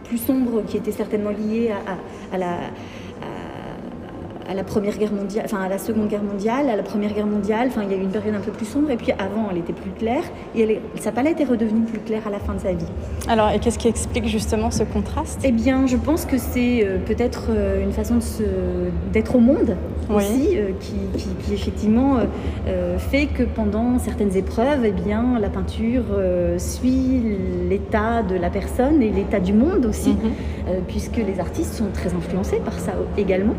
[0.08, 2.58] plus sombre qui était certainement liée à, à- à la,
[4.48, 7.26] à, la première guerre mondiale, enfin à la seconde guerre mondiale, à la première guerre
[7.26, 7.68] mondiale.
[7.68, 9.58] Enfin, il y a eu une période un peu plus sombre et puis avant, elle
[9.58, 10.22] était plus claire
[10.54, 12.86] et elle est- sa palette est redevenue plus claire à la fin de sa vie.
[13.28, 15.40] Alors, et qu'est-ce qui explique justement ce contraste?
[15.44, 18.42] Eh bien, je pense que c'est euh, peut-être euh, une façon de se-
[19.12, 19.76] d'être au monde
[20.10, 20.16] Oui.
[20.16, 22.16] aussi, euh, qui, qui- qui effectivement
[22.68, 27.22] euh, fait que pendant certaines épreuves, eh bien, la peinture euh, suit
[27.68, 30.82] l'état de la personne et l'état du monde aussi, Mhm.
[30.88, 33.54] puisque les artistes sont très influencés par ça également.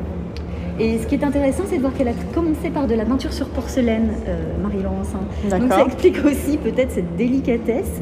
[0.80, 3.34] Et ce qui est intéressant, c'est de voir qu'elle a commencé par de la peinture
[3.34, 5.20] sur porcelaine, euh, Marie Laurencin.
[5.50, 8.02] Donc ça explique aussi peut-être cette délicatesse.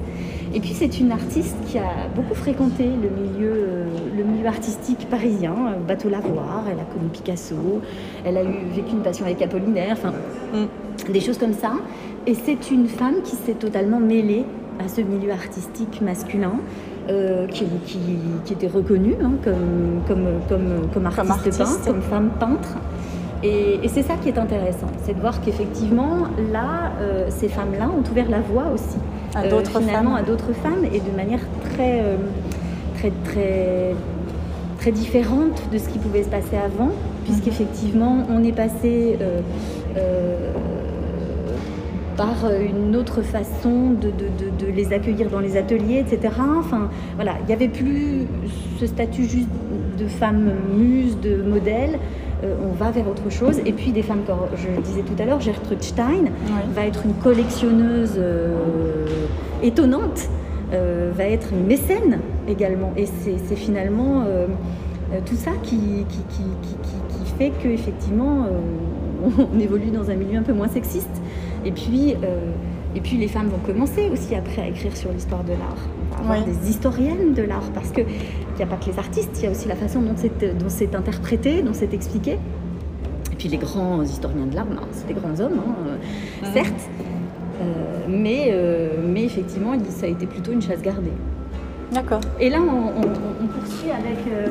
[0.53, 3.85] Et puis c'est une artiste qui a beaucoup fréquenté le milieu, euh,
[4.17, 7.81] le milieu artistique parisien, euh, Bateau Lavoir, elle a connu Picasso,
[8.25, 10.13] elle a eu, vécu une passion avec Apollinaire, enfin
[10.53, 11.11] Mm.
[11.11, 11.73] des choses comme ça.
[12.27, 14.45] Et c'est une femme qui s'est totalement mêlée
[14.83, 16.53] à ce milieu artistique masculin.
[17.09, 17.99] Euh, qui, qui-
[18.45, 21.57] qui était reconnue hein, comme, comme, comme, comme artiste, artiste.
[21.59, 22.69] peintre, comme femme peintre.
[23.43, 27.89] Et, et c'est ça qui est intéressant, c'est de voir qu'effectivement, là, euh, ces femmes-là
[27.95, 28.97] ont ouvert la voie aussi
[29.35, 30.15] À euh, d'autres femmes.
[30.15, 31.41] à d'autres femmes et de manière
[31.73, 32.01] très,
[32.97, 33.95] très, très,
[34.79, 36.89] très différente de ce qui pouvait se passer avant,
[37.25, 39.41] puisqu'effectivement, on est passé euh,
[42.17, 44.11] par une autre façon de, de-
[44.59, 46.33] de- de les accueillir dans les ateliers, etc.
[46.57, 48.25] Enfin, voilà, il n'y avait plus
[48.79, 49.49] ce statut juste
[49.97, 51.99] de femme muse, de modèle.
[52.43, 53.59] Euh, on va vers autre chose.
[53.65, 56.25] Et puis des femmes, comme je le disais tout à l'heure, Gertrude Stein,
[56.73, 59.05] va être une collectionneuse euh,
[59.63, 60.29] étonnante,
[60.73, 62.91] euh, va être une mécène également.
[62.97, 64.47] Et c'est finalement euh,
[65.13, 68.45] euh, tout ça qui- qui fait qu'effectivement,
[69.55, 71.21] on évolue dans un milieu un peu moins sexiste.
[71.65, 72.51] Et puis, euh,
[72.95, 75.75] et puis les femmes vont commencer aussi après à écrire sur l'histoire de l'art.
[76.11, 76.53] On va avoir Oui.
[76.53, 78.05] des historiennes de l'art parce qu'il
[78.57, 80.15] n'y a pas que les artistes, il y a aussi la façon dont
[80.67, 82.33] c'est interprété, dont c'est expliqué.
[83.31, 86.53] Et puis les grands historiens de l'art, c'est des grands hommes, hein, euh, Mhm.
[86.53, 86.89] certes,
[87.61, 87.65] euh,
[88.07, 91.11] mais, euh, mais effectivement, ça a été plutôt une chasse gardée.
[91.91, 92.21] D'accord.
[92.39, 94.47] Et là, on, on- on poursuit avec euh,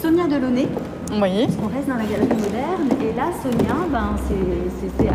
[0.00, 0.66] Sonia Delaunay,
[1.12, 1.46] Oui.
[1.62, 2.88] on reste dans la galerie moderne.
[3.02, 5.06] Et là, Sonia, ben, c'est-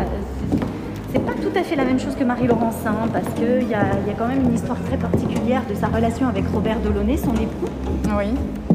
[1.12, 3.74] c'est- pas tout à fait la même chose que Marie Laurencin, parce qu'il y y
[3.74, 7.68] a quand même une histoire très particulière de sa relation avec Robert Delaunay, son époux.
[8.18, 8.26] Oui.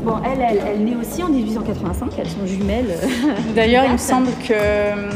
[0.04, 2.96] Bon, elle, elle, elle naît aussi en 1885, elles sont jumelles.
[3.56, 5.10] D'ailleurs, il me semble que hum,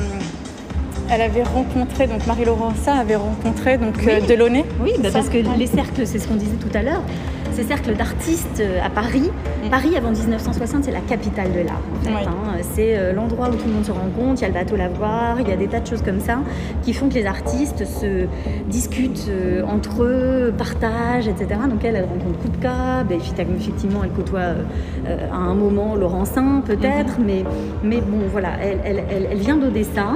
[1.10, 4.06] elle avait rencontré, donc Marie Laurencin avait rencontré donc Oui.
[4.10, 4.66] euh, Delaunay.
[4.84, 7.02] Oui, bah parce que les cercles, c'est ce qu'on disait tout à l'heure,
[7.62, 9.30] ces cercles d'artistes euh, à Paris.
[9.66, 9.70] Mm.
[9.70, 11.80] Paris, avant 1960, c'est la capitale de l'art.
[12.00, 12.22] en fait, Oui.
[12.28, 12.58] hein.
[12.74, 15.40] C'est euh, l'endroit où tout le monde se rencontre, il y a le bateau Lavoir,
[15.40, 16.40] il y a des tas de choses comme ça
[16.82, 18.26] qui font que les artistes se
[18.68, 21.48] discutent euh, entre eux, partagent, etc.
[21.70, 27.20] Donc elle, elle rencontre Kupka, ben, effectivement, elle côtoie euh, à un moment Laurencin peut-être,
[27.20, 27.26] Mhm.
[27.26, 27.44] mais,
[27.84, 30.14] mais bon, voilà, elle, elle, elle, elle vient d'Odessa.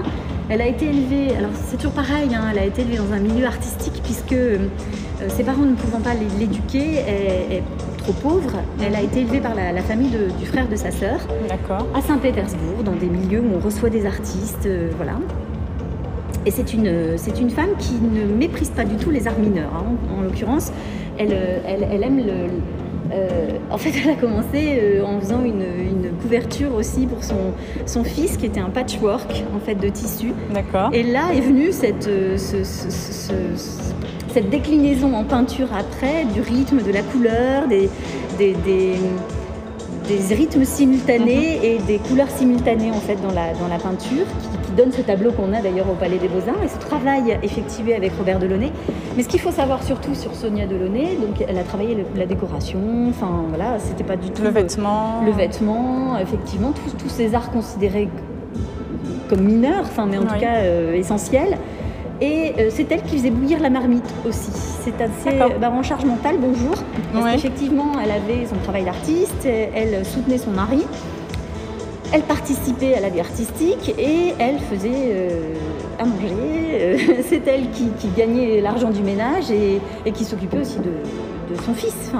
[0.47, 3.19] Elle a été élevée, alors c'est toujours pareil, hein, elle a été élevée dans un
[3.19, 4.58] milieu artistique puisque euh,
[5.29, 7.63] ses parents ne pouvant pas l'éduquer, est
[7.97, 11.19] trop pauvre, elle a été élevée par la, famille du frère de sa sœur
[11.95, 15.13] à Saint-Pétersbourg, dans des milieux où on reçoit des artistes, euh, voilà.
[16.45, 19.71] Et c'est une, c'est une femme qui ne méprise pas du tout les arts mineurs.
[19.75, 19.95] Hein.
[20.15, 20.71] En, l'occurrence,
[21.17, 21.34] elle,
[21.65, 22.47] elle, aime le, euh,
[23.71, 25.65] en fait, elle a commencé euh, en faisant une,
[26.21, 27.54] couverture aussi pour son,
[27.86, 30.34] son fils, qui était un patchwork en fait de tissu.
[30.54, 30.89] D'accord.
[30.91, 37.01] Et là est venue cette, euh, cette déclinaison en peinture après du rythme, de la
[37.01, 37.89] couleur, des,
[38.38, 38.56] des,
[40.08, 41.63] des, rythmes simultanés mhm.
[41.63, 44.25] et des couleurs simultanées en fait dans la, dans la peinture
[44.75, 48.11] donne ce tableau qu'on a d'ailleurs au Palais des Beaux-Arts et ce travail effectué avec
[48.17, 48.71] Robert Delaunay.
[49.15, 52.79] Mais ce qu'il faut savoir surtout sur Sonia Delaunay, donc elle a travaillé la décoration,
[53.09, 54.43] enfin voilà, c'était pas du tout.
[54.43, 55.21] Le vêtement.
[55.25, 58.09] Le vêtement, effectivement, tous, ces arts considérés
[59.29, 61.57] comme mineurs, enfin, mais en tout cas euh, essentiels.
[62.21, 64.51] Et euh, c'est elle qui faisait bouillir la marmite aussi.
[64.53, 66.75] C'est assez bah, en charge mentale, bonjour.
[67.13, 70.85] Parce qu'effectivement, elle avait son travail d'artiste, elle soutenait son mari.
[72.13, 75.53] Elle participait à la vie artistique et elle faisait euh,
[75.99, 76.29] à manger.
[76.31, 76.97] Euh,
[77.29, 82.11] c'est elle qui, gagnait l'argent du ménage et, qui s'occupait aussi de, son fils.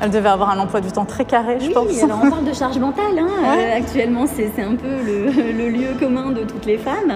[0.00, 1.88] elle devait avoir un emploi du temps très carré, je pense.
[1.88, 3.18] Oui, alors on parle de charge mentale.
[3.18, 3.28] Hein.
[3.46, 7.12] Euh, actuellement, c'est un peu le, lieu commun de toutes les femmes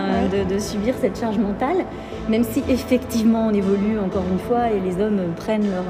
[0.49, 1.85] de, subir cette charge mentale,
[2.29, 5.85] même si effectivement on évolue encore une fois et les hommes prennent leur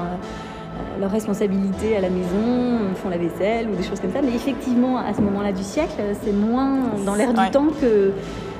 [0.99, 4.21] leurs responsabilités à la maison, font la vaisselle ou des choses comme ça.
[4.21, 8.11] Mais effectivement, à ce moment-là du siècle, c'est moins dans l'air du temps que,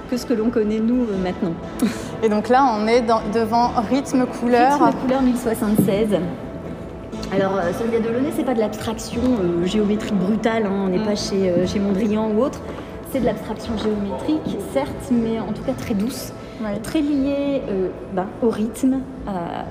[0.09, 1.53] que ce que l'on connaît nous euh, maintenant.
[2.23, 3.01] Et donc là, on est
[3.33, 4.83] devant rythme couleur.
[4.83, 6.19] Rythme couleur 1076.
[7.31, 10.83] Alors, euh, Sylvia Delaunay, c'est pas de l'abstraction euh, géométrique brutale, hein.
[10.85, 11.05] on n'est mm.
[11.05, 12.59] pas chez, chez Mondrian ou autre.
[13.11, 16.33] C'est de l'abstraction géométrique, certes, mais en tout cas très douce
[16.81, 18.99] très lié euh, ben, au rythme,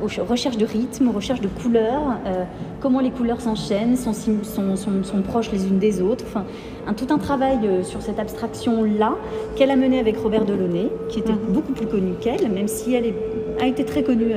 [0.02, 2.44] aux recherches de rythme, aux recherches de couleurs, euh,
[2.80, 6.24] comment les couleurs s'enchaînent, sont, sont, proches les unes des autres.
[6.26, 6.44] Enfin,
[6.86, 9.16] un, tout un travail euh, sur cette abstraction-là
[9.56, 11.52] qu'elle a mené avec Robert Delaunay, qui était mhm.
[11.52, 13.12] beaucoup plus connu qu'elle, même si elle
[13.60, 14.32] a été très connue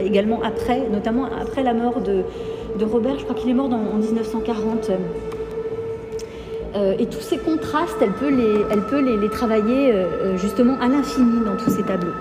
[0.00, 2.24] également après, notamment après la mort de,
[2.84, 3.18] Robert.
[3.18, 4.90] Je crois qu'il est mort en 1940.
[6.76, 10.78] Euh, et tous ces contrastes, elle peut les, elle peut les, travailler euh, euh, justement
[10.80, 12.12] à l'infini dans tous ces tableaux.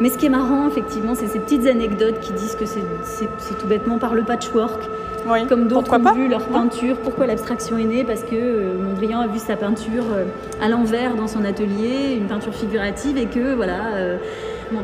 [0.00, 3.66] Mais ce qui est marrant, effectivement, c'est ces petites anecdotes qui disent que c'est tout
[3.68, 4.82] bêtement par le patchwork.
[5.48, 6.96] comme d'autres ont vu leur peinture.
[6.96, 8.02] Pourquoi l'abstraction est née?
[8.02, 10.04] Parce que Mondrian a vu sa peinture
[10.60, 14.18] à l'envers dans son atelier, une peinture figurative, et que voilà.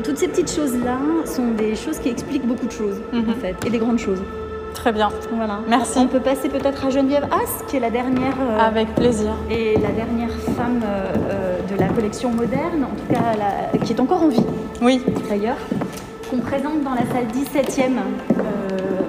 [0.01, 3.31] toutes ces petites choses-là sont des choses qui expliquent beaucoup de choses, mhm.
[3.31, 4.21] en fait, et des grandes choses.
[4.73, 5.09] Très bien.
[5.31, 5.59] Voilà.
[5.67, 5.99] Merci.
[5.99, 8.35] On peut passer peut-être à Geneviève Haas, qui est la dernière.
[8.39, 9.31] Euh, Avec plaisir.
[9.49, 13.99] Et la dernière femme euh, euh, de la collection moderne, en tout cas qui est
[13.99, 14.43] encore en vie.
[14.81, 15.03] Oui.
[15.29, 15.57] D'ailleurs,
[16.29, 17.97] qu'on présente dans la salle 17e,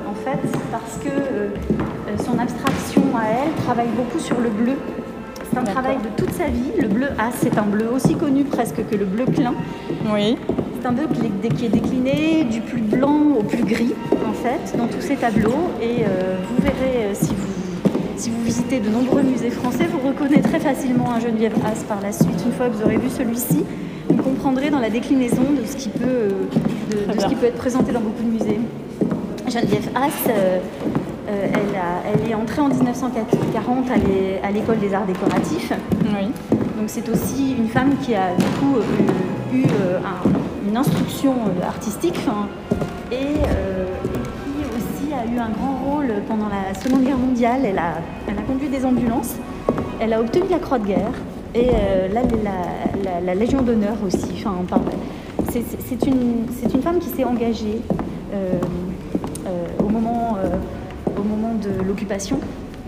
[0.09, 4.75] en fait, parce que son abstraction à elle travaille beaucoup sur le bleu.
[5.51, 6.72] C'est un travail de toute sa vie.
[6.81, 9.55] Le bleu Haas, c'est un bleu aussi connu presque que le bleu clin.
[10.12, 10.37] Oui.
[10.82, 11.06] C'est un bleu
[11.56, 13.94] qui est décliné du plus blanc au plus gris,
[14.28, 15.70] en fait, dans tous ces tableaux.
[15.80, 20.04] Et euh, vous verrez, euh, si, vous, si vous visitez de nombreux musées français, vous
[20.04, 22.42] reconnaîtrez facilement un Geneviève Haas par la suite.
[22.44, 23.64] Une fois que vous aurez vu celui-ci,
[24.08, 27.58] vous comprendrez dans la déclinaison de ce qui peut, euh, de, ce qui peut être
[27.58, 28.58] présenté dans beaucoup de musées.
[29.48, 30.32] Geneviève Haas,
[31.28, 33.86] elle, est entrée en 1940
[34.42, 35.72] à l'école des arts décoratifs.
[36.06, 36.26] Oui.
[36.50, 38.78] Donc c'est aussi une femme qui a du coup
[39.54, 39.62] eu
[40.04, 42.18] un, une instruction euh, artistique
[43.11, 43.87] et, euh,
[44.44, 47.61] qui aussi a eu un grand rôle pendant la Seconde Guerre mondiale.
[47.64, 47.94] Elle a,
[48.29, 49.37] elle a conduit des ambulances,
[50.01, 51.12] elle a obtenu la Croix de guerre
[51.55, 52.09] et euh,
[53.25, 54.44] la, Légion d'honneur aussi.
[54.46, 54.81] Enfin,
[55.51, 57.81] c'est une, une, femme qui s'est engagée
[59.79, 60.38] au, moment,
[61.18, 62.38] au moment de l'occupation.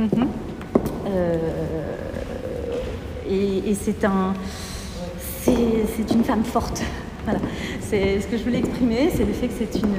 [0.01, 0.27] Mm-hmm.
[3.29, 4.33] et, et c'est un,
[5.43, 6.83] c'est une femme forte.
[7.25, 7.41] Voilà.
[7.81, 9.97] C'est ce que je voulais exprimer, c'est le fait que c'est une,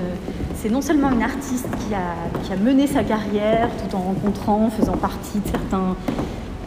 [0.66, 4.70] c'est non seulement une artiste qui a, qui a, mené sa carrière tout en rencontrant,
[4.70, 5.96] faisant partie de certains,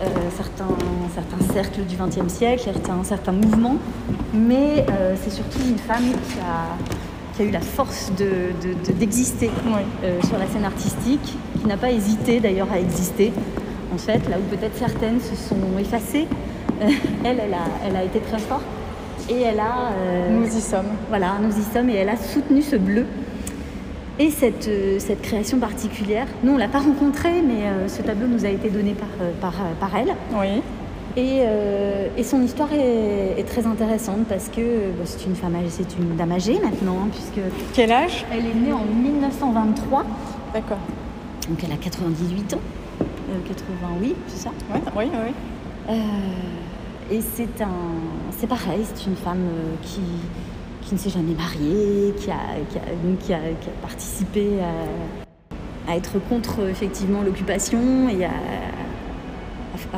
[0.02, 0.06] euh,
[0.36, 0.68] certains,
[1.14, 3.76] certains cercles du XXe siècle, certains, certains mouvements,
[4.32, 6.76] mais euh, c'est surtout une femme qui a,
[7.34, 8.12] qui a eu la force
[8.98, 13.32] d'exister de, euh, sur la scène artistique, qui n'a pas hésité d'ailleurs à exister,
[13.92, 16.28] en fait, là où peut-être certaines se sont effacées.
[16.80, 18.62] elle, elle a, elle a été très forte.
[19.28, 19.92] Et elle a.
[19.92, 20.88] Euh, nous y sommes.
[21.08, 21.90] Voilà, nous y sommes.
[21.90, 23.06] Et elle a soutenu ce bleu.
[24.18, 28.02] Et cette, euh, cette création particulière, nous on ne l'a pas rencontrée, mais euh, ce
[28.02, 29.08] tableau nous a été donné par,
[29.40, 30.14] par, par elle.
[30.34, 30.60] Oui.
[31.16, 31.42] Et,
[32.16, 34.60] et, son histoire est, très intéressante parce que
[35.04, 37.44] c'est une femme âgée, c'est une dame âgée maintenant, hein, puisque.
[37.72, 38.24] Quel âge?
[38.30, 40.04] Elle est née en 1923.
[40.54, 40.78] D'accord.
[41.48, 42.60] Donc elle a 98 ans.
[43.48, 44.50] 88, c'est ça?
[44.72, 45.04] Oui, oui,
[45.88, 45.94] oui.
[47.10, 47.68] Et c'est un,
[48.38, 49.46] c'est pareil, c'est une femme
[49.82, 50.00] qui,
[50.82, 52.36] qui ne s'est jamais mariée, qui a,
[53.20, 53.38] qui a,
[53.82, 54.46] participé
[55.88, 58.30] à, être contre effectivement l'occupation et à,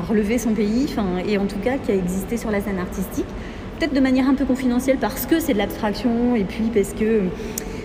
[0.09, 0.87] relever son pays,
[1.27, 3.27] et en tout cas qui a existé sur la scène artistique,
[3.79, 7.23] peut-être de manière un peu confidentielle parce que c'est de l'abstraction et puis parce que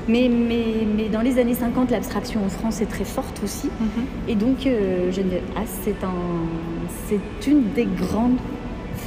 [0.08, 3.68] mais, mais, mais, dans les années 50, l'abstraction en France est très forte aussi.
[3.80, 4.06] Mhm.
[4.28, 5.42] Et donc, euh, Geneviève
[5.84, 7.18] c'est un,
[7.48, 8.38] une des grandes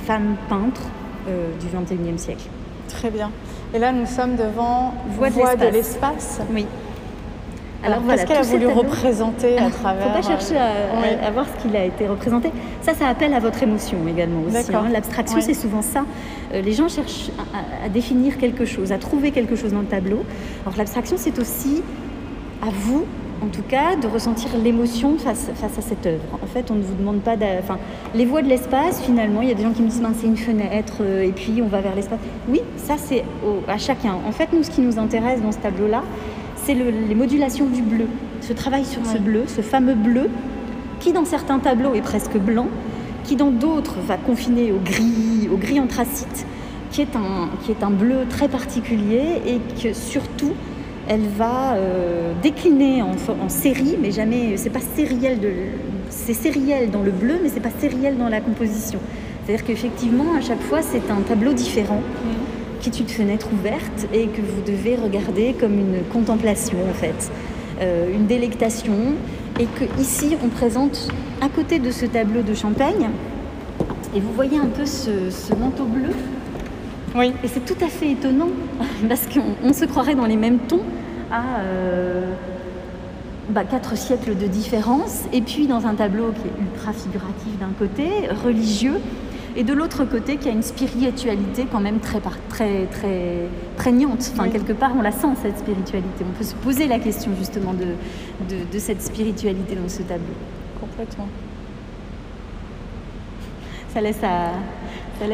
[0.08, 0.86] femmes peintres
[1.28, 2.46] euh, du XXIe siècle.
[2.88, 3.30] Très bien.
[3.74, 6.40] Et là, nous sommes devant Voix de l'espace.
[6.50, 6.64] Oui.
[7.84, 11.46] Alors, qu'est-ce qu'elle a voulu représenter à travers Il ne faut pas chercher à, voir
[11.46, 12.50] ce qu'il a été représenté.
[12.80, 14.74] Ça, ça appelle à votre émotion également aussi.
[14.74, 14.86] Hein.
[14.90, 16.04] L'abstraction, c'est souvent ça.
[16.54, 17.30] Euh, les gens cherchent
[17.84, 20.24] à, définir quelque chose, à trouver quelque chose dans le tableau.
[20.64, 21.82] Alors l'abstraction, c'est aussi
[22.62, 23.04] à vous,
[23.42, 26.24] en tout cas, de ressentir l'émotion face, face, à cette œuvre.
[26.42, 27.34] En fait, on ne vous demande pas...
[27.60, 27.78] Enfin,
[28.14, 30.36] les voies de l'espace, finalement, il y a des gens qui me disent, c'est une
[30.36, 32.18] fenêtre, euh, et puis on va vers l'espace.
[32.48, 33.24] Oui, ça, c'est
[33.68, 34.14] à chacun.
[34.26, 36.02] En fait, nous, ce qui nous intéresse dans ce tableau-là,
[36.56, 38.06] c'est les modulations du bleu.
[38.40, 40.28] Ce travail sur ce bleu, ce fameux bleu,
[41.00, 42.66] qui dans certains tableaux est presque blanc,
[43.24, 46.46] qui dans d'autres va confiner au gris, au gris anthracite,
[46.90, 50.52] qui est un, qui est un bleu très particulier et que surtout
[51.08, 55.50] elle va euh, décliner en, en, série, mais jamais, c'est pas sériel de,
[56.10, 59.00] c'est sériel dans le bleu, mais c'est pas sériel dans la composition.
[59.44, 62.02] C'est-à-dire qu'effectivement, à chaque fois, c'est un tableau différent.
[62.80, 67.28] Qui est une fenêtre ouverte et que vous devez regarder comme une contemplation en fait,
[67.80, 68.94] euh, une délectation.
[69.58, 71.08] Et que ici on présente
[71.40, 73.08] à côté de ce tableau de Champagne,
[74.14, 76.10] et vous voyez un peu ce, manteau bleu.
[77.16, 77.32] Oui.
[77.42, 78.50] Et c'est tout à fait étonnant
[79.08, 80.82] parce qu'on se croirait dans les mêmes tons
[81.30, 82.32] à euh,
[83.50, 87.72] bah, quatre siècles de différence, et puis dans un tableau qui est ultra figuratif d'un
[87.78, 89.00] côté, religieux,
[89.56, 94.30] et de l'autre côté qui a une spiritualité quand même très, très, très prégnante.
[94.32, 96.24] Enfin, quelque part, on la sent, cette spiritualité.
[96.24, 97.94] On peut se poser la question justement de,
[98.48, 100.26] de, cette spiritualité dans ce tableau.
[100.80, 101.26] Complètement.
[103.92, 104.52] Ça laisse à,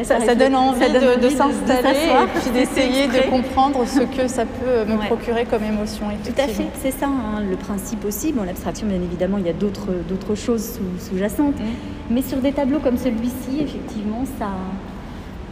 [0.03, 4.97] ça, donne envie de, s'installer et puis d'essayer de comprendre ce que ça peut me
[5.05, 6.05] procurer comme émotion.
[6.23, 8.31] Tout à fait, c'est ça hein, le principe aussi.
[8.31, 11.59] Bon, l'abstraction, bien évidemment, il y a d'autres choses sous-jacentes.
[11.59, 12.11] Mm.
[12.11, 14.49] Mais sur des tableaux comme celui-ci, effectivement, ça,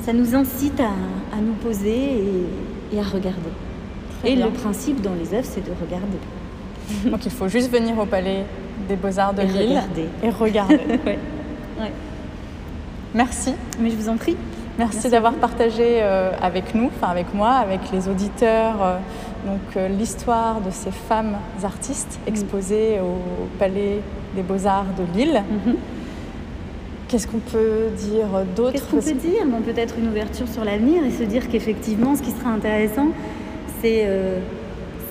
[0.06, 2.24] ça nous incite à, nous poser
[2.92, 3.52] et, à regarder.
[4.24, 7.10] et le principe dans les œuvres, c'est de regarder.
[7.10, 8.46] Donc il faut juste venir au Palais
[8.88, 10.06] des Beaux-Arts de et Lille regarder.
[10.24, 10.76] et regarder.
[11.06, 11.18] ouais.
[13.14, 13.54] Merci.
[13.80, 14.36] Mais je vous en prie.
[14.80, 18.98] Merci, d'avoir partagé euh, avec nous, enfin avec moi, avec les auditeurs, euh,
[19.46, 22.30] donc euh, l'histoire de ces femmes artistes mm.
[22.30, 24.00] exposées au Palais
[24.36, 25.44] des Beaux-Arts de Lille.
[25.44, 25.76] Mm-hmm.
[27.08, 29.46] Qu'est-ce qu'on peut dire d'autre Qu'est-ce qu'on peut dire?
[29.64, 33.10] Peut-être une ouverture sur l'avenir et se dire qu'effectivement, ce qui sera intéressant,
[33.82, 34.10] c'est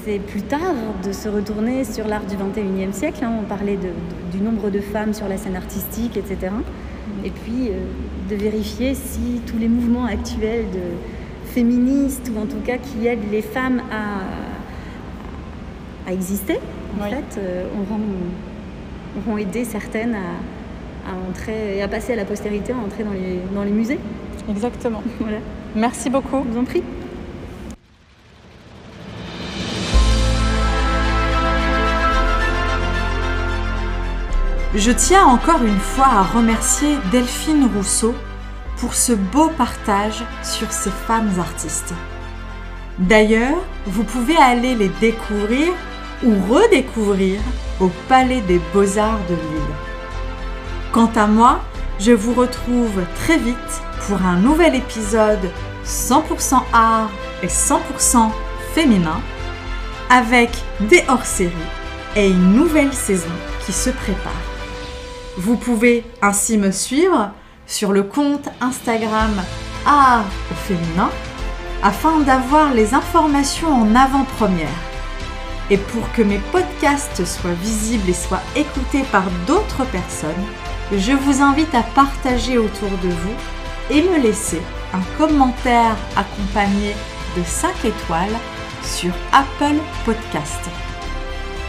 [0.05, 0.75] c'est plus tard
[1.07, 3.25] de se retourner sur l'art du 21e siècle.
[3.25, 3.35] Hein.
[3.41, 3.79] On parlait
[4.33, 6.51] du nombre de femmes sur la scène artistique, etc
[7.25, 7.85] et puis euh,
[8.31, 10.81] de vérifier si tous les mouvements actuels de
[11.53, 16.59] féministes ou en tout cas qui aident les femmes à, à exister,
[16.99, 18.01] en fait, euh, auront,
[19.19, 23.13] auront, aidé certaines à, à, entrer et à passer à la postérité, à entrer dans
[23.13, 23.99] les, dans les musées.
[24.49, 25.03] Exactement.
[25.21, 25.39] voilà.
[25.77, 26.43] Merci beaucoup.
[26.47, 26.83] Je vous en prie.
[34.75, 38.15] Je tiens encore une fois à remercier Delphine Rousseau
[38.79, 41.93] pour ce beau partage sur ces femmes artistes.
[42.99, 45.75] D'ailleurs, vous pouvez aller les découvrir
[46.25, 47.39] ou redécouvrir
[47.81, 49.75] au Palais des Beaux-Arts de Lille.
[50.91, 51.61] Quant à moi,
[52.01, 55.51] je vous retrouve très vite pour un nouvel épisode
[55.85, 57.11] 100% art
[57.43, 58.31] et 100%
[58.75, 59.21] féminin
[60.09, 60.51] avec
[60.81, 61.53] des hors-séries
[62.17, 63.29] et une nouvelle saison
[63.67, 64.52] qui se prépare.
[65.39, 67.31] Vous pouvez ainsi me suivre
[67.67, 69.43] sur le compte Instagram
[69.87, 71.11] Art au féminin
[71.83, 74.69] afin d'avoir les informations en avant-première.
[75.71, 80.45] Et pour que mes podcasts soient visibles et soient écoutés par d'autres personnes,
[80.93, 83.35] je vous invite à partager autour de vous
[83.91, 84.61] et me laisser
[84.93, 86.95] un commentaire accompagné
[87.37, 88.37] de 5 étoiles
[88.83, 90.61] sur Apple Podcast.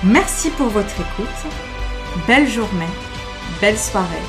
[0.04, 1.52] Merci pour votre écoute.
[2.28, 2.86] Belle journée
[3.64, 4.28] belle soirée.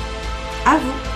[0.65, 1.14] À vous